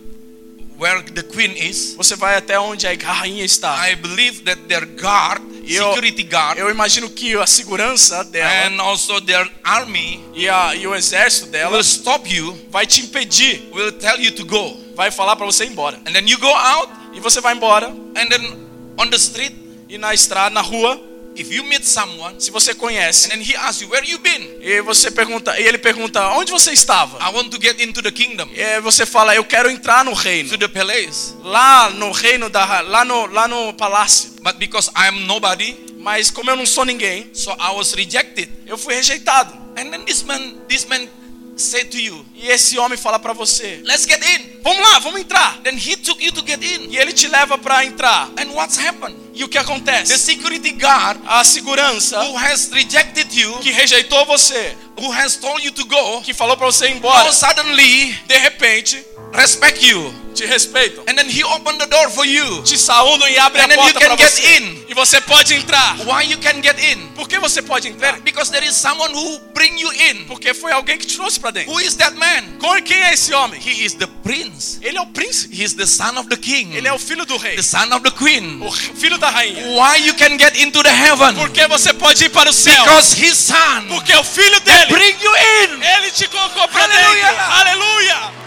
[0.77, 1.95] where the queen is.
[1.95, 3.89] você vai até onde a rainha está.
[3.89, 8.79] I believe that their guard, Eu- security guard, Eu imagino que a segurança dela and
[8.81, 13.63] also their army e, a, e o exército dela will stop you, vai te impedir,
[13.71, 14.79] will tell you to go.
[14.95, 15.97] vai falar para você ir embora.
[16.05, 19.53] And then you go out, E você vai embora and then on the street,
[19.89, 20.99] e na estrada, na rua,
[21.35, 24.57] if you meet someone, se você conhece, and he asks you, where you been?
[24.61, 27.17] e você pergunta, e ele pergunta, onde você estava?
[27.19, 30.49] I want to get into the kingdom, E você fala, eu quero entrar no reino.
[30.49, 31.33] to the palace.
[31.43, 34.31] Lá no reino da lá no lá no palácio.
[34.41, 38.49] But because I am nobody, Mas como eu não sou ninguém, so I was rejected.
[38.67, 39.53] eu fui rejeitado.
[39.77, 41.07] And then this man, this man
[41.55, 44.59] said to you, E esse homem fala para você: let's get in.
[44.63, 45.59] "Vamos lá, vamos entrar".
[45.63, 46.89] Then he took you to get in.
[46.91, 48.29] E ele te leva para entrar.
[48.37, 49.15] And what's happened?
[49.33, 50.17] E o que The acontece?
[50.17, 55.71] security guard A segurança who has rejected you, que rejeitou você, who has told you
[55.71, 59.03] to go, que falou para você ir now embora, suddenly de repente
[59.33, 60.13] respect you.
[60.33, 61.03] te respeitam.
[61.07, 62.63] And then he opened the door for you.
[62.63, 64.57] Te saúdam e abrem And a porta can para get você.
[64.57, 64.85] in.
[64.89, 65.95] E você pode entrar.
[66.07, 67.07] Why you can get in?
[67.15, 68.19] Por que você pode entrar?
[68.21, 70.25] Because there is someone who bring you in.
[70.25, 71.71] Porque foi alguém que te trouxe para dentro.
[71.71, 72.57] Who is that man?
[72.59, 73.61] Com- Quem é esse homem?
[73.63, 74.79] He is the prince.
[74.81, 75.55] Ele é o príncipe.
[75.55, 76.75] He is the son of the king.
[76.75, 77.55] Ele é o filho do rei.
[77.55, 78.59] The son of the queen.
[78.59, 79.67] O filho da rainha.
[79.67, 81.35] Why you can get into the heaven?
[81.35, 82.83] Por que você pode ir para o céu?
[82.85, 85.83] Because his son Porque o filho dele, bring you in.
[85.83, 87.39] ele te colocou para dentro.
[87.39, 88.42] Aleluia.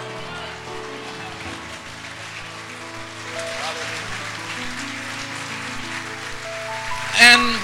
[7.18, 7.56] And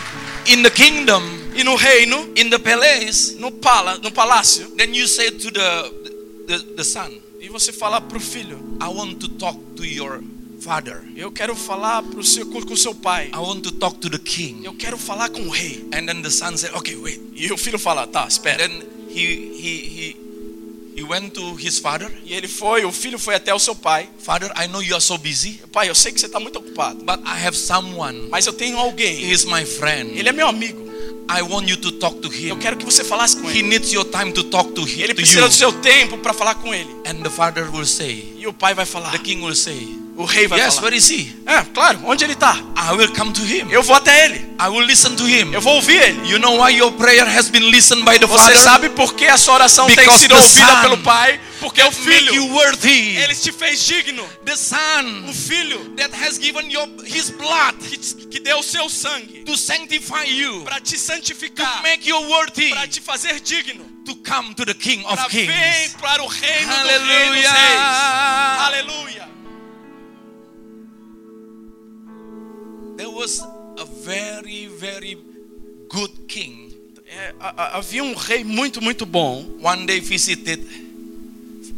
[0.46, 5.06] in the kingdom, E no reino, in the palace, no, pala, no palácio, then you
[5.06, 5.92] say to the
[6.46, 10.22] the, the son, e você fala para o filho: I want to talk to your
[10.60, 11.02] father.
[11.14, 13.28] Eu quero falar pro seu, com o seu pai.
[13.28, 14.64] I want to talk to the king.
[14.64, 15.84] Eu quero falar com o rei.
[15.92, 17.20] And then the son said, Okay, wait.
[17.34, 18.66] E o filho fala: Tá, espera.
[18.66, 20.16] Then he he he
[20.96, 22.10] he went to his father.
[22.24, 24.08] E ele foi, o filho foi até o seu pai.
[24.18, 27.04] Father, I know you are so busy, Pai, eu sei que você está muito ocupado,
[27.04, 28.28] but I have someone.
[28.30, 29.22] mas eu tenho alguém.
[29.24, 30.18] He is my friend.
[30.18, 30.82] Ele é meu amigo.
[31.30, 32.58] I want you to talk to Eu him.
[32.58, 33.68] quero que você falasse com He ele.
[33.68, 36.74] needs your time to talk to him Ele precisa do seu tempo para falar com
[36.74, 36.90] ele.
[37.06, 39.10] And the father will say, E o pai vai falar.
[39.12, 40.82] the king will say, O rei vai Yes, falar.
[40.84, 41.34] where is he?
[41.46, 42.00] É, claro.
[42.04, 42.54] Onde ele está?
[42.76, 43.70] I will come to him.
[43.70, 44.38] Eu vou até ele.
[44.60, 45.52] I will listen to him.
[45.52, 46.30] Eu vou ouvir ele.
[46.30, 48.58] You know why your prayer has been listened by the Você father?
[48.58, 51.40] sabe por que a sua oração tem Because sido the ouvida pelo pai?
[51.60, 53.16] Porque o Make you filho, worthy.
[53.16, 54.22] ele te fez digno.
[54.44, 58.90] The O son filho that has given your his blood que, que deu o seu
[58.90, 63.84] sangue to sanctify you, para te to santificar, make you worthy para te fazer digno,
[64.04, 65.96] to come to the King para of vir Kings.
[66.00, 67.46] para o reino do rei dos reis.
[67.46, 68.58] Hallelujah.
[68.66, 69.31] Aleluia.
[73.22, 73.40] Was
[73.78, 75.16] a very, very
[75.88, 76.74] good king.
[77.06, 79.44] É, havia um rei muito, muito bom.
[79.62, 80.60] one day visited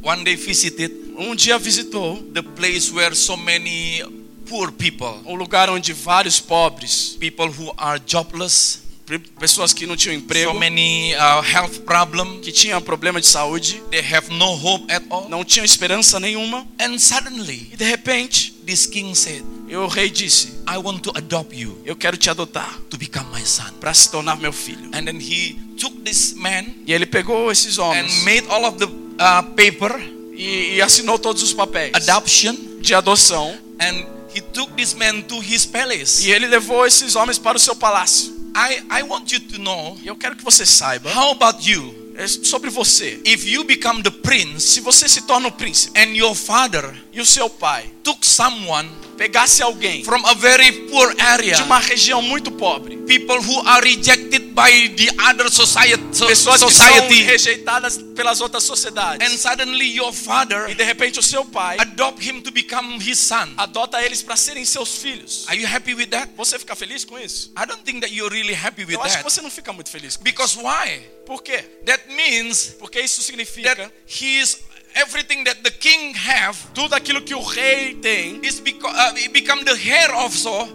[0.02, 4.02] one day visited Um dia visitou the place where so many
[4.46, 9.96] poor people um lugar onde vários pobres, people who are jobless pe- pessoas que não
[9.96, 14.54] tinham emprego, so many uh, health problem que tinham problema de saúde, they have no
[14.54, 16.66] hope at all não tinham esperança nenhuma.
[16.80, 21.10] and suddenly E de repente, this king said e o rei disse: i want to
[21.14, 24.86] adopt you Eu quero te adotar to become my son para se tornar meu filho.
[24.92, 28.78] and then he took this man E ele pegou esses and homens made all of
[28.78, 29.98] the uh, paper
[30.36, 33.56] e, e assinou todos os papéis adoption de adoção.
[33.80, 34.04] and
[34.34, 37.74] he took this man to his palace E ele levou esses homens para o seu
[37.76, 38.32] palácio.
[38.56, 42.28] I, I want you to know eu quero que você saiba how about you é
[42.28, 43.20] sobre você.
[43.24, 47.20] if you become the prince Se você se torna o príncipe and your father e
[47.20, 52.20] o seu pai took someone pegasse alguém from a very poor area de uma região
[52.22, 57.22] muito pobre, people who are rejected by the other society, so- pessoas que são society
[57.22, 62.22] rejeitadas pelas outras sociedades, and suddenly your father e de repente o seu pai adopt
[62.28, 65.44] him to become his son adota eles para serem seus filhos.
[65.48, 67.52] are you happy with that Você fica feliz com isso?
[67.56, 69.72] i don't think that you're really happy with Eu acho que that você não fica
[69.72, 71.14] muito feliz com because why isso.
[71.26, 71.64] Por quê?
[71.86, 74.58] that means Porque isso significa that he is
[74.94, 79.64] everything that the king have tudo aquilo que o rei tem is beco- uh, become
[79.64, 80.66] the heir also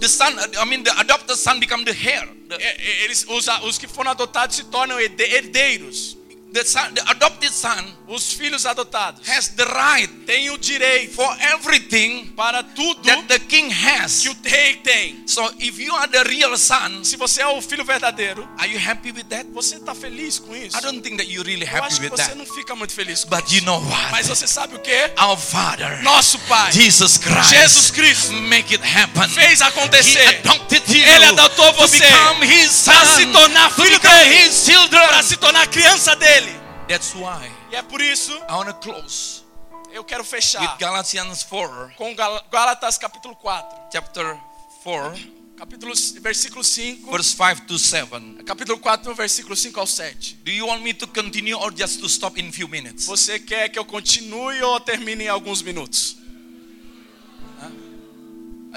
[0.00, 2.56] the son i mean the adopted son become the heir the,
[3.04, 6.16] Eles, os, os que foram adotados se tornam herde- herdeiros.
[6.52, 11.36] the, son, the adopted son Os filhos adotados has the right têm o direito for
[11.40, 15.22] everything para tudo that the king has que o rei tem.
[15.26, 18.78] so if you are the real son Se você é o filho verdadeiro, are you
[18.78, 20.76] happy with that você está feliz com isso?
[20.76, 22.74] i don't think that you're really Eu happy acho que with você that não fica
[22.74, 23.56] muito feliz com but isso.
[23.56, 25.10] you know what Mas você sabe o que?
[25.20, 30.82] our father Nosso Pai, jesus christ Jesus Cristo, make it happen fez he acontecer adopted
[30.88, 31.98] you Ele adotou to você
[32.84, 36.54] para se tornar to filho become dele, para se tornar criança dele.
[36.88, 39.43] that's why E é por isso i want to close
[39.94, 44.36] eu quero with fechar galatians 4 com Gal- Gálatas capítulo 4, chapter
[44.82, 50.34] 4 capítulo, versículo 5, verse 5 to 7 capítulo 4, versículo 5 ao 7.
[50.44, 53.68] do you want me to continue or just to stop in few minutes Você quer
[53.68, 56.16] que eu continue ou termine em alguns minutos?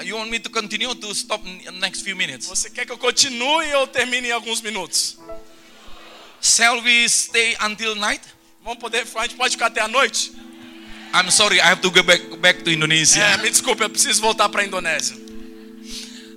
[0.04, 1.44] you want me to continue to stop
[1.80, 5.18] next few minutes Você quer que eu continue ou termine em alguns minutos?
[6.40, 8.22] shall we stay until night
[8.62, 10.30] Vamos poder, a gente pode ficar até a noite?
[11.14, 14.20] I'm sorry i have to go back back to indonesia É, me desculpe, eu preciso
[14.20, 15.16] voltar para a Indonésia.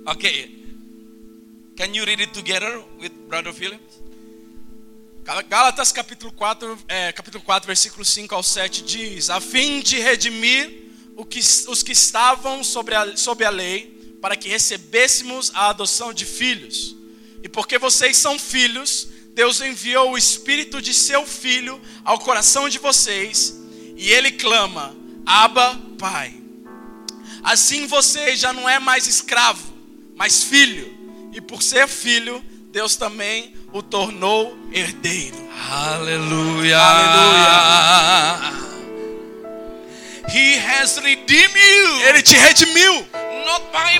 [0.06, 0.50] okay
[1.76, 3.80] can you read it together with brother philip
[5.24, 10.00] Gal- Gálatas capítulo 4, é, capítulo 4, versículo 5 ao 7 diz: A fim de
[10.00, 10.68] redimir
[11.30, 16.24] que, os que estavam sobre a, sob a lei, para que recebêssemos a adoção de
[16.24, 16.96] filhos.
[17.40, 22.80] E porque vocês são filhos, Deus enviou o Espírito de seu Filho ao coração de
[22.80, 23.54] vocês,
[23.96, 24.94] e ele clama:
[25.26, 26.34] Abba, Pai.
[27.42, 29.72] Assim você já não é mais escravo,
[30.16, 30.92] mas filho.
[31.32, 35.42] E por ser filho, Deus também o tornou herdeiro.
[35.52, 38.52] hallelujah Hallelujah.
[40.28, 43.06] he has redeemed you Ele te redimiu,
[43.46, 43.98] not by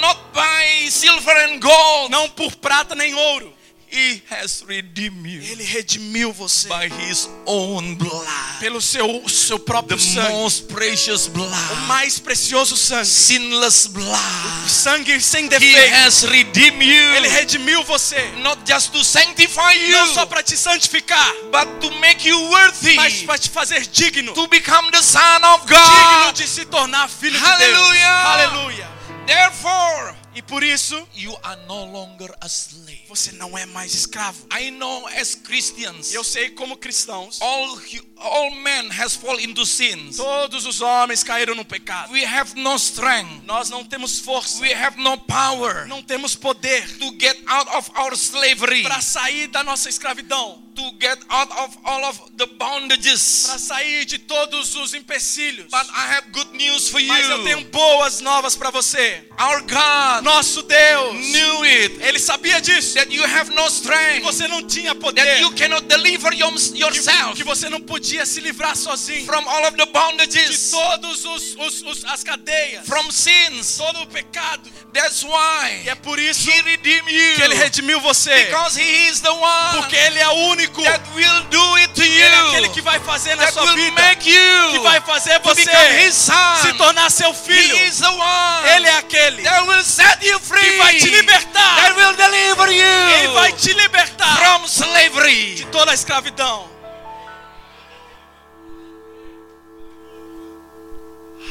[0.00, 3.57] not by silver and gold não por prata nem ouro.
[3.90, 8.26] He has redeemed you Ele redimiu você by his own blood.
[8.60, 14.68] pelo seu, seu the próprio sangue, most precious o blood mais precioso sangue, sinless blood.
[14.68, 15.94] Sangue sem he defeito.
[15.94, 20.56] has redeemed Ele you redimiu você, not just to sanctify não you só para te
[20.56, 22.94] santificar, but to make you worthy.
[22.94, 27.08] mas para te fazer digno, to become the son of digno God de se tornar
[27.08, 27.48] filho de Deus.
[27.48, 28.24] Hallelujah.
[28.24, 28.88] Aleluia.
[29.26, 33.02] therefore E por isso, you are no longer a slave.
[33.08, 34.46] você não é mais escravo.
[34.56, 36.12] I know as Christians.
[36.14, 37.76] Eu sei como cristãos, all
[38.18, 40.16] all men has fall into sins.
[40.16, 42.12] Todos os homens caíram no pecado.
[42.12, 43.42] we have no strength.
[43.46, 47.90] Nós não temos força, we have no power não temos poder to get out of
[47.96, 48.82] our slavery.
[48.84, 53.46] para sair da nossa escravidão, to get out of all of the bondages.
[53.48, 55.66] Para sair de todos os empecilhos.
[55.70, 59.28] but I have good news for Mas eu tenho you boas novas para você.
[59.40, 61.98] our God Nosso Deus, knew it.
[62.02, 62.94] Ele sabia disso.
[62.94, 66.52] that you have no Que strength você não tinha that poder, you cannot deliver your-
[66.52, 67.34] que, yourself.
[67.34, 69.24] que você não podia se livrar sozinho.
[69.24, 73.76] From all of the de bondages todos os, os- os- as cadeias, from sins.
[73.78, 74.70] Todo o pecado.
[74.92, 77.04] that's E why é por isso he redeemed
[77.36, 80.82] que ele you redimiu você, because he is the one porque ele é o único
[80.82, 82.84] that will do it to Ele é aquele que you.
[82.84, 84.30] vai fazer na That sua will vida, make que
[84.74, 85.70] you vai fazer você
[86.06, 86.76] his se son.
[86.76, 87.76] tornar seu filho.
[87.76, 90.60] He is the one Ele é aquele that will set you free.
[90.60, 91.76] que vai te libertar.
[91.76, 95.54] That will deliver you Ele vai te libertar from slavery.
[95.56, 96.68] de toda a escravidão.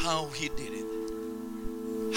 [0.04, 0.86] How he did it.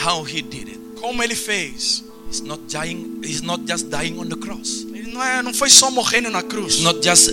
[0.04, 0.80] How he did it.
[1.00, 2.04] Como ele fez?
[2.30, 3.22] He's not dying.
[3.24, 4.86] He's not just dying on the cross.
[4.94, 6.76] Ele não, é, não foi só morrendo na cruz.
[6.76, 7.30] He's not just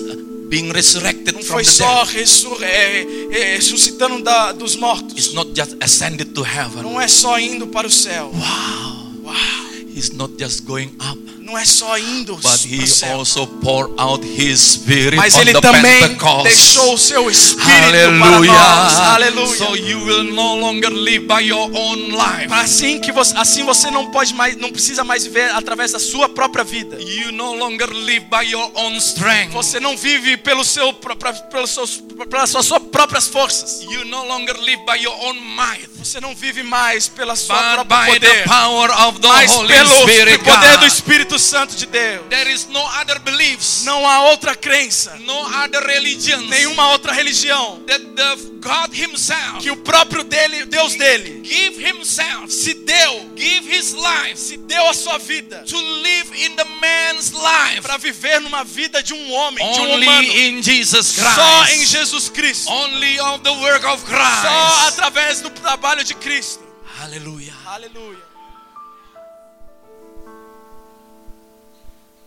[0.49, 2.15] being resurrected Não from foi the só dead.
[2.17, 5.15] ressur- é, é, ressuscitando da- dos mortos.
[5.17, 6.83] He's not just ascended to heaven.
[6.83, 8.33] Não é só indo para o céu.
[8.35, 8.98] Wow.
[9.29, 9.69] Uau.
[9.93, 11.19] He's not just going up,
[11.49, 13.21] Não é só indo but he céu.
[13.21, 16.43] also poured out his spirit Mas on ele the também Pentecost.
[16.45, 18.99] deixou o seu espírito para nós.
[18.99, 19.57] Aleluia.
[19.57, 22.53] So you will no longer live by your own life.
[22.53, 26.29] Assim que você, assim você não pode mais, não precisa mais viver através da sua
[26.29, 26.99] própria vida.
[27.01, 29.53] You no longer live by your own strength.
[29.55, 33.81] Você não vive pelo seu, pelos seus, pelas suas, suas próprias forças.
[33.85, 37.87] You no longer live by your own might, Você não vive mais pela sua but
[37.87, 40.39] própria by the poder, power of the mas Holy pelo Spirit.
[40.45, 40.91] poder do God.
[41.39, 42.27] Espírito Santo de Deus.
[42.29, 47.83] There is no other beliefs, Não há outra crença, no other religions nenhuma outra religião
[47.87, 53.67] that the God Himself que o próprio dele, Deus dele, give Himself, se deu, give
[53.69, 57.83] His life se deu a sua vida to live in the man's life.
[57.83, 61.35] para viver numa vida de um homem, de um humano, Only in Jesus Christ.
[61.35, 64.89] só em Jesus Cristo, Only of the work of só Christ.
[64.89, 66.63] através do trabalho de Cristo.
[66.99, 67.55] Hallelujah.
[67.67, 68.28] Aleluia.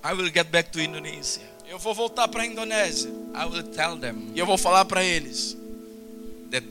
[0.03, 1.41] I will get back to Indonesia.
[1.69, 3.09] Eu vou voltar para a Indonésia.
[3.35, 5.55] I will tell them e eu vou falar para eles
[6.51, 6.65] that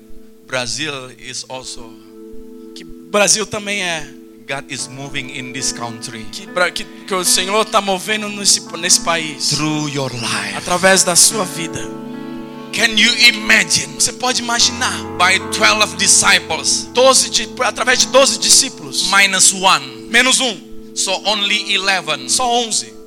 [0.46, 1.94] Brazil is also
[2.74, 4.06] que Brasil também é,
[4.46, 9.00] God is moving in this country que, que, que o Senhor está movendo nesse, nesse
[9.00, 9.50] país.
[9.50, 10.56] through your life.
[10.56, 11.80] através da sua vida.
[12.72, 13.94] Can you imagine?
[13.94, 14.92] Você pode imaginar?
[15.16, 21.78] By 12 disciples 12 de, através de 12 discípulos, minus 1 menos um, so only
[21.78, 22.99] 11 só 11.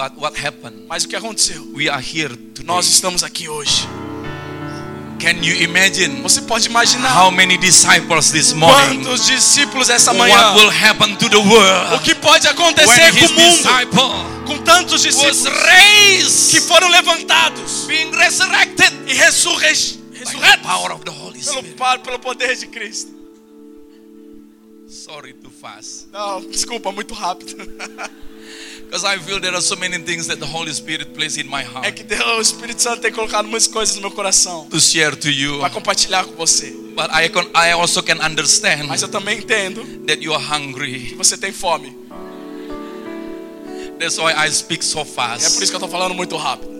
[0.00, 1.62] But what happened Mas o que aconteceu?
[1.74, 3.86] we are here today Nós estamos aqui hoje.
[5.18, 10.18] can you imagine Você pode imaginar how many disciples this morning quantos discípulos essa what
[10.32, 10.54] manhã?
[10.54, 14.46] will happen to the O world que pode acontecer com o mundo?
[14.46, 20.92] Com tantos discípulos raised que foram levantados being resurrected e ressurre, by the ressurretos power
[20.92, 23.12] of the Holy pelo, pelo poder de Cristo.
[24.88, 27.54] sorry too fast Não, desculpa, muito rápido.
[28.90, 31.62] because I feel there are so many things that the Holy Spirit places in my
[31.62, 34.80] É heart que Deus, o Espírito Santo tem colocado muitas coisas no meu coração to
[34.80, 36.70] share to you para compartilhar com você.
[36.96, 40.52] but I can I also can understand Mas eu também entendo that you are que
[40.52, 41.96] hungry você tem fome.
[43.98, 46.70] that's why I speak so É fast por isso que eu estou falando muito rápido.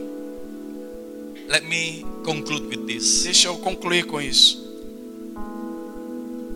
[1.49, 4.70] let me conclude with this Deixa eu concluir com isso.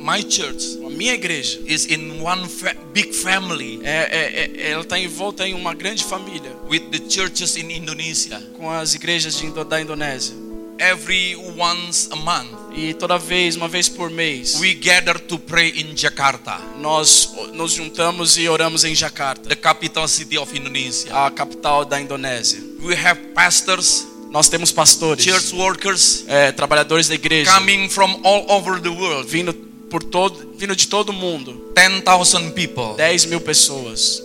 [0.04, 4.82] My church A minha igreja is in one fa- big family é, é- é- ela
[4.82, 9.50] está envolta em uma grande família with the churches in Indonesia com as igrejas de
[9.64, 10.34] da Indonésia.
[10.78, 15.70] every once a month E toda vez, uma vez por mês, we gather to pray
[15.76, 21.30] in Jakarta nós nos juntamos e oramos em Jakarta, the capital city of Indonesia a
[21.30, 22.60] capital da Indonésia.
[22.82, 28.44] we have pastors Nós temos pastores, church workers é, trabalhadores da igreja, coming from all
[28.50, 29.52] over the world vindo
[29.90, 34.22] por todo, vindo de todo mundo, 10,000 people 10 mil pessoas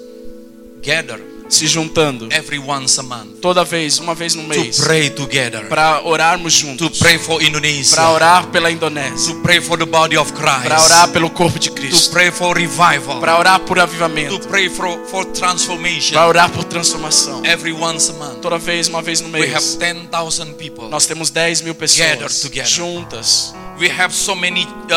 [0.82, 5.10] gather se juntando every once a month toda vez, uma vez no to mês, pray
[5.10, 9.78] together, para orarmos to juntos, pray for para Indonesia, orar pela Indonésia, to pray for
[9.78, 13.38] the body of para Christ, orar pelo corpo de to Cristo, pray for revival, para
[13.38, 17.44] orar por to avivamento, pray for, for transformation para orar por transformação.
[17.44, 18.42] every once a month.
[18.42, 20.88] Toda vez, uma vez no We have mês, 10,000 people.
[20.88, 22.68] nós temos 10 mil pessoas together.
[22.70, 23.56] juntas.
[23.80, 24.94] We have so many uh,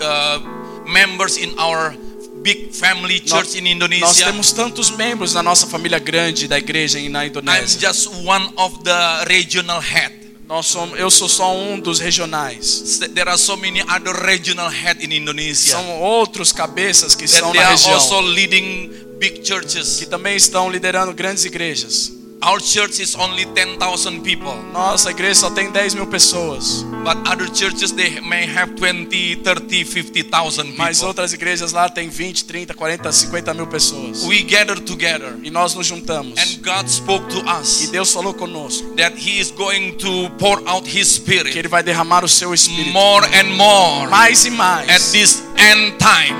[0.00, 0.38] uh,
[0.86, 1.94] members in our
[2.42, 4.24] big family Nós, church in nós Indonesia.
[4.26, 7.78] temos tantos membros na nossa família grande da igreja na I'm Indonésia.
[7.80, 10.12] just one of the regional head.
[10.46, 12.98] Nós somos, eu sou só um dos regionais.
[13.14, 17.52] There are so many other regional head in Indonesia São outros cabeças que that estão
[17.52, 19.98] na are região also leading big churches.
[19.98, 22.12] que também estão liderando grandes igrejas.
[22.40, 27.48] Our church is only 10,000 people, Nossa igreja só tem 10 mil pessoas, but other
[27.52, 31.08] churches they may have 20, 30, 50,000 mas people.
[31.08, 34.22] outras igrejas lá tem 20, 30, 40, 50 mil pessoas.
[34.24, 36.38] We gather together, E nós nos juntamos.
[36.38, 40.62] and God spoke to E us Deus falou conosco that He is going to pour
[40.68, 44.48] out His que Spirit Ele vai derramar o seu Espírito more and more mais e
[44.48, 45.10] at mais.
[45.12, 46.38] this end time.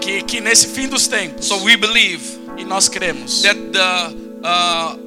[0.00, 2.20] Que, que nesse fim dos tempos, So we believe
[2.58, 5.05] e nós cremos that the uh,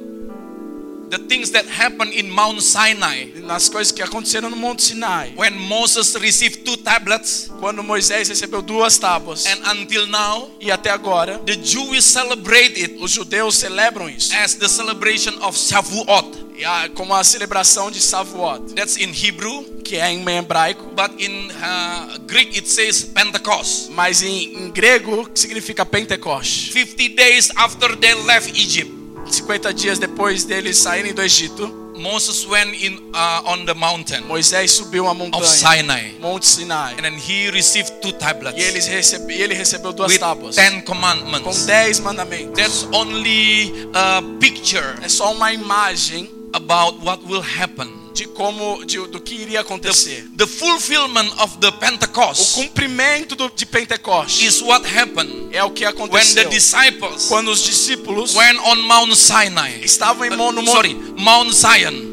[1.10, 5.30] the things that happened in Mount Sinai nas coisas que aconteceram no Monte Sinai.
[5.36, 9.44] when Moses received two tablets Quando Moisés recebeu duas tábuas.
[9.46, 14.32] and until now E até agora, the Jews celebrate it os judeus celebram isso.
[14.34, 16.48] as the celebration of Shavuot.
[16.94, 22.18] Como a celebração de Shavuot, That's in Hebrew, que é em hebraico, but in uh,
[22.26, 23.90] Greek it says Pentecost.
[23.90, 26.70] mas em, em grego significa Pentecoste.
[26.72, 28.92] 50 days after they left Egypt,
[29.38, 34.70] 50 dias depois deles saírem do Egito, Moses went in uh, on the mountain Moisés
[34.70, 36.92] subiu a of montanha, Sinai, Monte Sinai.
[36.96, 40.80] and then he received two tablets E eles recebe, ele recebeu duas with tábuas ten
[40.80, 41.66] com commandments.
[41.66, 42.54] dez mandamentos.
[42.56, 47.99] That's only a picture É só uma imagem about what will happen.
[48.12, 50.28] De como de, do que iria acontecer.
[50.36, 55.70] The fulfillment of the O Pentecost cumprimento do, de Pentecostes is what happened é o
[55.70, 59.80] que when the aconteceu disciples quando os discípulos went on Mount Sinai.
[59.84, 62.10] estavam em no Uh, Monte sorry, Mount Zion.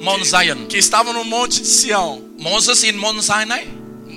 [0.00, 0.66] Mount Zion.
[0.66, 2.22] que estavam no Monte de Sião.
[2.38, 3.66] Moses in Mount Sinai,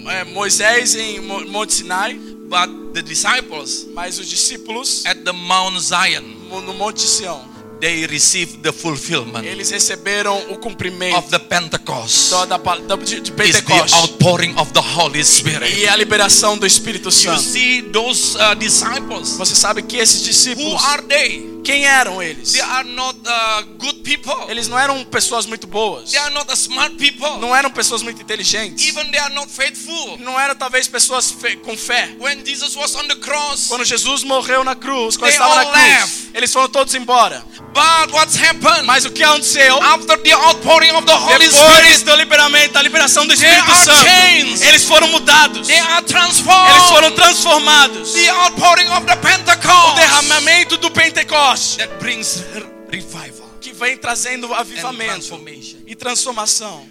[0.07, 5.79] É, Moisés em Mo- Monte Sinai, but the disciples mas os discípulos at the Mount
[5.79, 7.41] Zion, no Monte de Sião,
[7.79, 12.31] they received the fulfillment eles receberam o cumprimento of the Pentecost.
[12.31, 15.77] da, da, da- de, Is the Pentecostes outpouring of the Holy Spirit.
[15.77, 17.41] e a liberação do Espírito You Santo.
[17.41, 19.37] see those uh, disciples.
[19.37, 21.57] Você sabe que esses Who discípulos, are they?
[21.63, 22.53] quem eram eles?
[22.53, 24.49] They are not uh, good people.
[24.49, 27.37] Eles não eram pessoas muito boas, They are not smart people.
[27.39, 30.17] não eram pessoas muito inteligentes, Even they are not faithful.
[30.19, 32.09] não eram talvez pessoas fe- com fé.
[32.19, 35.61] When Jesus was on the cross, Quando Jesus morreu na cruz, quando They estava na
[35.61, 36.13] all cruz, left.
[36.33, 37.43] eles foram todos embora.
[37.73, 38.85] but what's happened?
[38.85, 39.81] Mas o que aconteceu?
[39.83, 44.03] After the outpouring of the Holy Depois Spirit, do liberamento, da liberação do Espírito Santo,
[44.03, 44.63] changed.
[44.65, 45.67] eles foram mudados.
[45.67, 46.87] they are Eles transformed.
[46.89, 48.13] foram transformados.
[48.13, 53.46] The outpouring of the O Pentecost derramamento do Pentecoste that brings re- revival
[53.77, 55.39] vem trazendo avivamento
[55.85, 56.87] e transformação.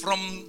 [0.00, 0.44] From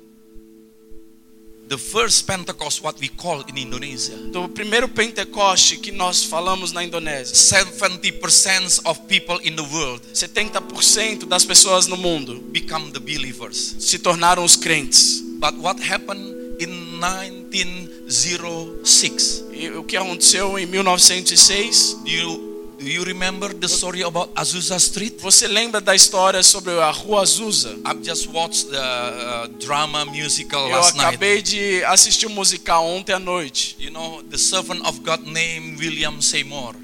[1.68, 6.84] the first Pentecost, what we call in Indonesia, Do primeiro Pentecoste que nós falamos na
[6.84, 13.76] Indonésia, 70% of people in the world 70% das pessoas no mundo become the believers.
[13.80, 15.22] se tornaram os crentes.
[15.40, 16.68] But what happened in
[17.00, 19.46] 1906?
[19.54, 21.94] E o que aconteceu em 1906?
[22.04, 22.49] Do you
[22.80, 25.20] do you remember the story about Azusa Street?
[25.22, 27.78] Você lembra da história sobre a Rua Azusa?
[27.86, 31.08] I've just watched the uh, drama musical Eu last night.
[31.08, 33.76] acabei de assistir o musical ontem à noite.
[33.80, 36.76] You know, the servant of God named William Seymour.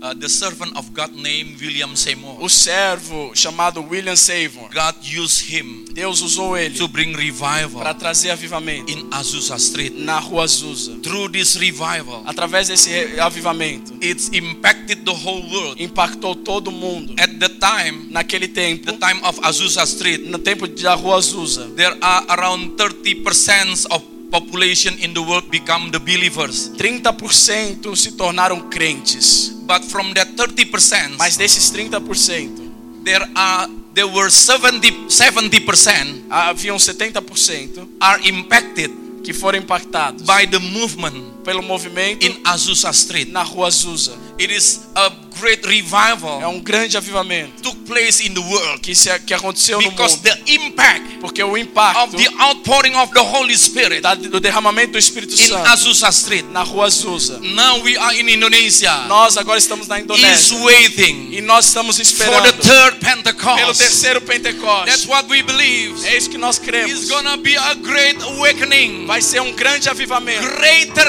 [0.00, 2.38] Uh, the servant of God named William Seymour.
[2.40, 7.92] O servo chamado William Seymour, God used him Deus usou ele to bring revival para
[7.94, 9.92] trazer avivamento in Azusa Street.
[9.92, 10.92] na Rua Azusa.
[11.02, 15.80] Through this revival, Através desse avivamento, it's impacted the whole world.
[15.80, 17.14] impactou todo mundo.
[17.18, 21.74] At the time, Naquele tempo, the time of Azusa Street, no tempo da Rua Azusa,
[21.74, 26.70] there are around 30% of population in the world become the believers.
[26.76, 29.50] 30% se tornaram crentes.
[29.66, 37.88] But from that 30%, Mas desses 30%, there are there were 70 70% haviam 70%
[38.00, 38.90] are impacted
[39.24, 43.28] que foram impactados by the movement pelo movimento in Azusa Street.
[43.30, 44.12] na Rua Azusa.
[44.38, 48.94] It is a great revival É um grande avivamento took place in the world que,
[48.94, 50.24] se, que aconteceu no because mundo.
[50.28, 54.92] the impact Porque o of impacto the outpouring of the Holy Spirit da- do derramamento
[54.92, 56.44] do Espírito in Santo Azusa Street.
[56.50, 57.38] na Rua Azusa.
[57.40, 59.06] Now we are in Indonesia.
[59.08, 63.16] Nós agora estamos na Is Indonésia waiting e nós estamos for the esperando third pelo
[63.16, 63.78] Pentecost.
[63.78, 65.08] terceiro That's Pentecoste.
[65.08, 66.04] what we believe.
[66.06, 67.08] É isso que nós It's cremos.
[67.08, 69.06] gonna be a great awakening.
[69.06, 70.42] Vai ser um grande avivamento.
[70.56, 71.08] Greater,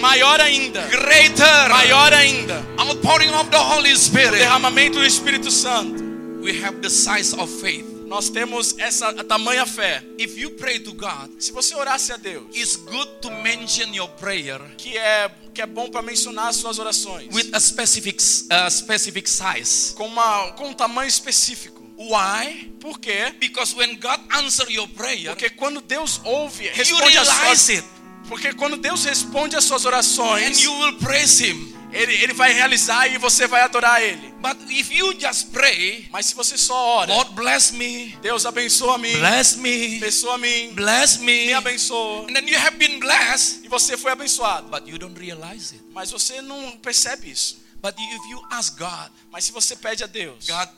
[0.00, 0.82] Maior ainda.
[0.88, 2.64] greater Maior ainda.
[2.78, 4.38] outpouring of the Holy O Spirit.
[4.38, 6.02] derramamento do Espírito Santo.
[6.42, 7.86] We have the size of faith.
[8.06, 10.02] Nós temos essa tamanha fé.
[10.18, 14.08] If you pray to God, Se você orasse a Deus, it's good to mention your
[14.10, 18.70] prayer que é que é bom para mencionar as suas orações with a specific uh,
[18.70, 19.94] specific size.
[19.94, 21.82] com uma com um tamanho específico.
[21.96, 22.72] Why?
[22.80, 23.32] Por quê?
[23.40, 27.68] Because when God answer your prayer, Porque quando Deus ouve, you responde as realize suas
[27.70, 27.84] it
[28.28, 31.74] Porque quando Deus responde as suas and orações, you will praise Him.
[31.92, 34.32] ele, ele vai realizar e você vai adorar ele.
[34.40, 38.98] But if you just pray, Mas se você só ora, Lord bless me, Deus abençoa
[38.98, 42.26] mim, bless me, abençoa mim, bless me, me abençoa.
[42.28, 44.68] and then you have been blessed, E você foi abençoado.
[44.70, 45.82] but you don't realize it.
[45.94, 47.62] Mas você não percebe isso.
[47.84, 50.68] But if you ask God, Mas se você pede a Deus, God,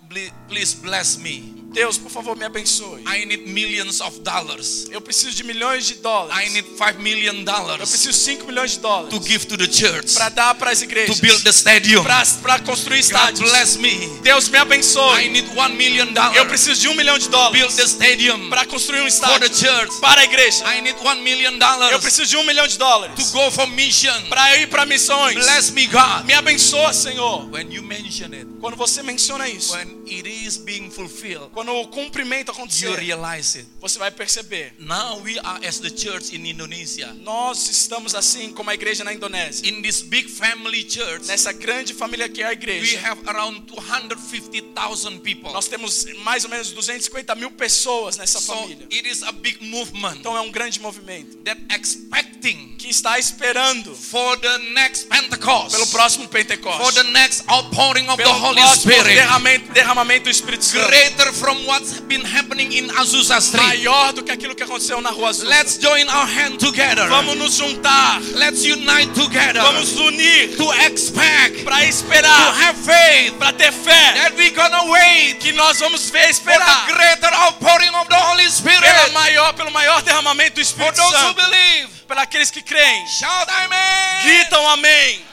[0.49, 1.55] please bless me.
[1.73, 3.03] Deus, por favor, me abençoe.
[3.07, 4.87] I need millions of dollars.
[4.91, 6.53] Eu preciso de milhões de I dólares.
[6.53, 9.71] need five million Eu dollars preciso de 5 milhões de to dólares give to the
[9.71, 12.03] church, para dar para as to igrejas, build the stadium.
[12.03, 13.51] para construir God estádios.
[13.51, 14.09] bless me.
[14.23, 15.29] Deus me I abençoe.
[15.29, 16.49] need one million Eu dollars.
[16.49, 19.55] preciso de um milhão de Build dólares the stadium para construir um for the estádio
[19.55, 20.01] church.
[20.01, 20.65] para a igreja.
[20.75, 23.67] I need one million Eu dollars preciso de um milhão de to dólares go for
[23.69, 24.29] mission.
[24.29, 25.35] para ir para missões.
[25.37, 26.25] Bless me, God.
[26.25, 27.47] Me abençoa, Senhor.
[27.51, 29.75] When you mention it, Quando você menciona isso,
[30.07, 33.69] it is being fulfilled, quando o cumprimento you acontecer, realize it.
[33.81, 34.73] você vai perceber.
[34.79, 37.13] Now we are as the church in Indonesia.
[37.23, 39.69] Nós estamos assim como a igreja na Indonésia.
[39.69, 42.99] In this big family church, Nessa grande família que é a we igreja.
[43.09, 45.53] have around 250,000 people.
[45.53, 48.87] Nós temos mais ou menos 250 mil pessoas nessa So família.
[48.91, 53.95] it is a big movement Então é um grande movimento that expecting que está esperando
[53.95, 59.15] for the next Pentecost, pelo próximo for Pentecostes, the next outpouring of the Holy Spirit,
[59.15, 63.63] derramamento, derramamento do Espírito Santo, greater from what's been happening in Azusa Street.
[63.63, 65.49] maior do que aquilo que aconteceu na Rua Azul.
[65.49, 67.09] Let's join our hand together.
[67.09, 73.39] Vamos nos juntar, Let's unite together vamos unir to expect, para to esperar, have faith
[73.39, 77.35] para ter fé that we're gonna wait que nós vamos ver for esperar the greater
[77.35, 79.13] outpouring of the Holy pela Spirit.
[79.15, 83.07] maior, pelo maior derramamento do For Espírito those who Santo, believe, para aqueles que creem.
[83.07, 84.23] shout Amen.
[84.25, 85.25] Gritam amém.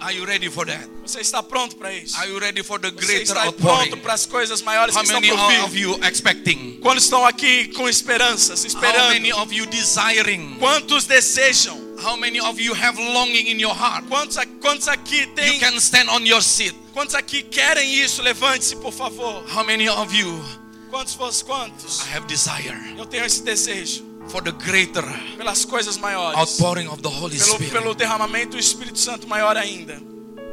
[0.00, 0.86] Are you ready for that?
[1.02, 2.16] Você está pronto para isso?
[2.16, 3.88] Are you ready for the Você greater está outpouring?
[3.90, 5.60] pronto para as coisas maiores How que estão many por vir?
[5.64, 6.78] of you expecting?
[6.80, 9.08] Quando estão aqui com esperanças, How esperando.
[9.12, 10.56] many of you desiring?
[10.58, 11.76] Quantos desejam?
[12.00, 14.06] How many of you have longing in your heart?
[14.08, 15.58] Quantos, quantos aqui You têm?
[15.58, 16.74] can stand on your seat.
[16.92, 18.22] Quantos aqui querem isso?
[18.22, 19.44] Levante-se, por favor.
[19.52, 20.44] How many of you
[20.90, 22.00] Quantos vos quantos?
[22.06, 25.02] I have desire Eu tenho esse desejo for the greater
[25.36, 26.36] pelas coisas maiores.
[26.38, 27.72] outpouring of the Holy Pelo, Spirit?
[27.72, 30.00] pelo derramamento do Espírito Santo maior ainda.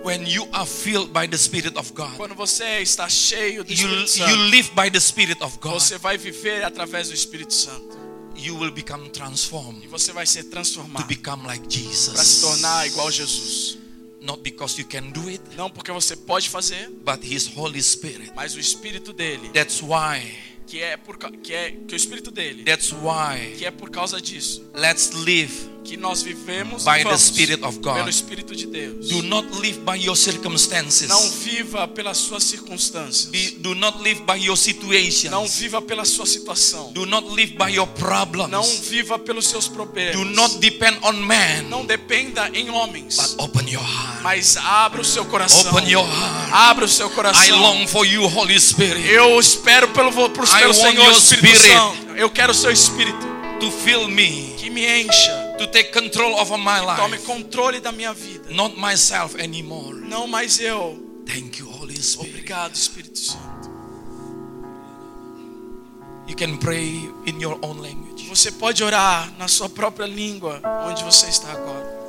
[0.04, 3.76] When you are filled by the Spirit of God, Quando você está cheio do you,
[3.76, 7.54] Espírito you Santo, live by the Spirit of God, você vai viver através do Espírito
[7.54, 7.98] Santo.
[8.38, 12.42] you will become E transformed você vai ser to transformado become like para se Jesus.
[12.42, 13.78] tornar igual a Jesus.
[14.22, 18.32] Not because you can do it, Não porque você pode fazer, but His Holy Spirit.
[18.36, 20.36] mas o Espírito dele, That's why,
[20.68, 24.22] que é por que é que o Espírito dele, that's why, que é por causa
[24.22, 25.75] disso let's live.
[25.86, 27.96] Que nós vivemos By the Spirit of God.
[27.96, 29.08] pelo Espírito de Deus.
[29.08, 31.08] Do not live by your circumstances.
[31.08, 33.26] Não viva pelas suas circunstâncias.
[33.30, 35.32] Be- do not live by your situations.
[35.32, 36.92] Não viva pela sua situação.
[36.92, 38.50] Do not live by your problems.
[38.52, 40.16] Não viva pelos seus problemas.
[40.16, 41.64] Do not depend on man.
[41.70, 44.24] Não dependa em homens, But open your heart.
[44.24, 45.72] mas abra o seu coração.
[45.72, 46.50] Open your heart.
[46.52, 47.60] Abra o seu I coração.
[47.60, 51.78] long for you, Holy Spirit, Eu espero pelo, I pelo want Senhor your Espírito spirit.
[51.78, 52.06] Santo.
[52.16, 56.58] Eu quero o seu Espírito to fill me, que me encha, to take control over
[56.58, 57.26] my tome life.
[57.26, 58.50] controle da minha vida.
[58.52, 59.96] Not myself anymore.
[60.02, 60.98] Não mais eu.
[61.26, 62.30] Thank you, Holy Spirit.
[62.30, 63.70] Obrigado, Espírito Santo.
[66.28, 68.28] You can pray in your own language.
[68.30, 72.05] Você pode orar na sua própria língua, onde você está agora.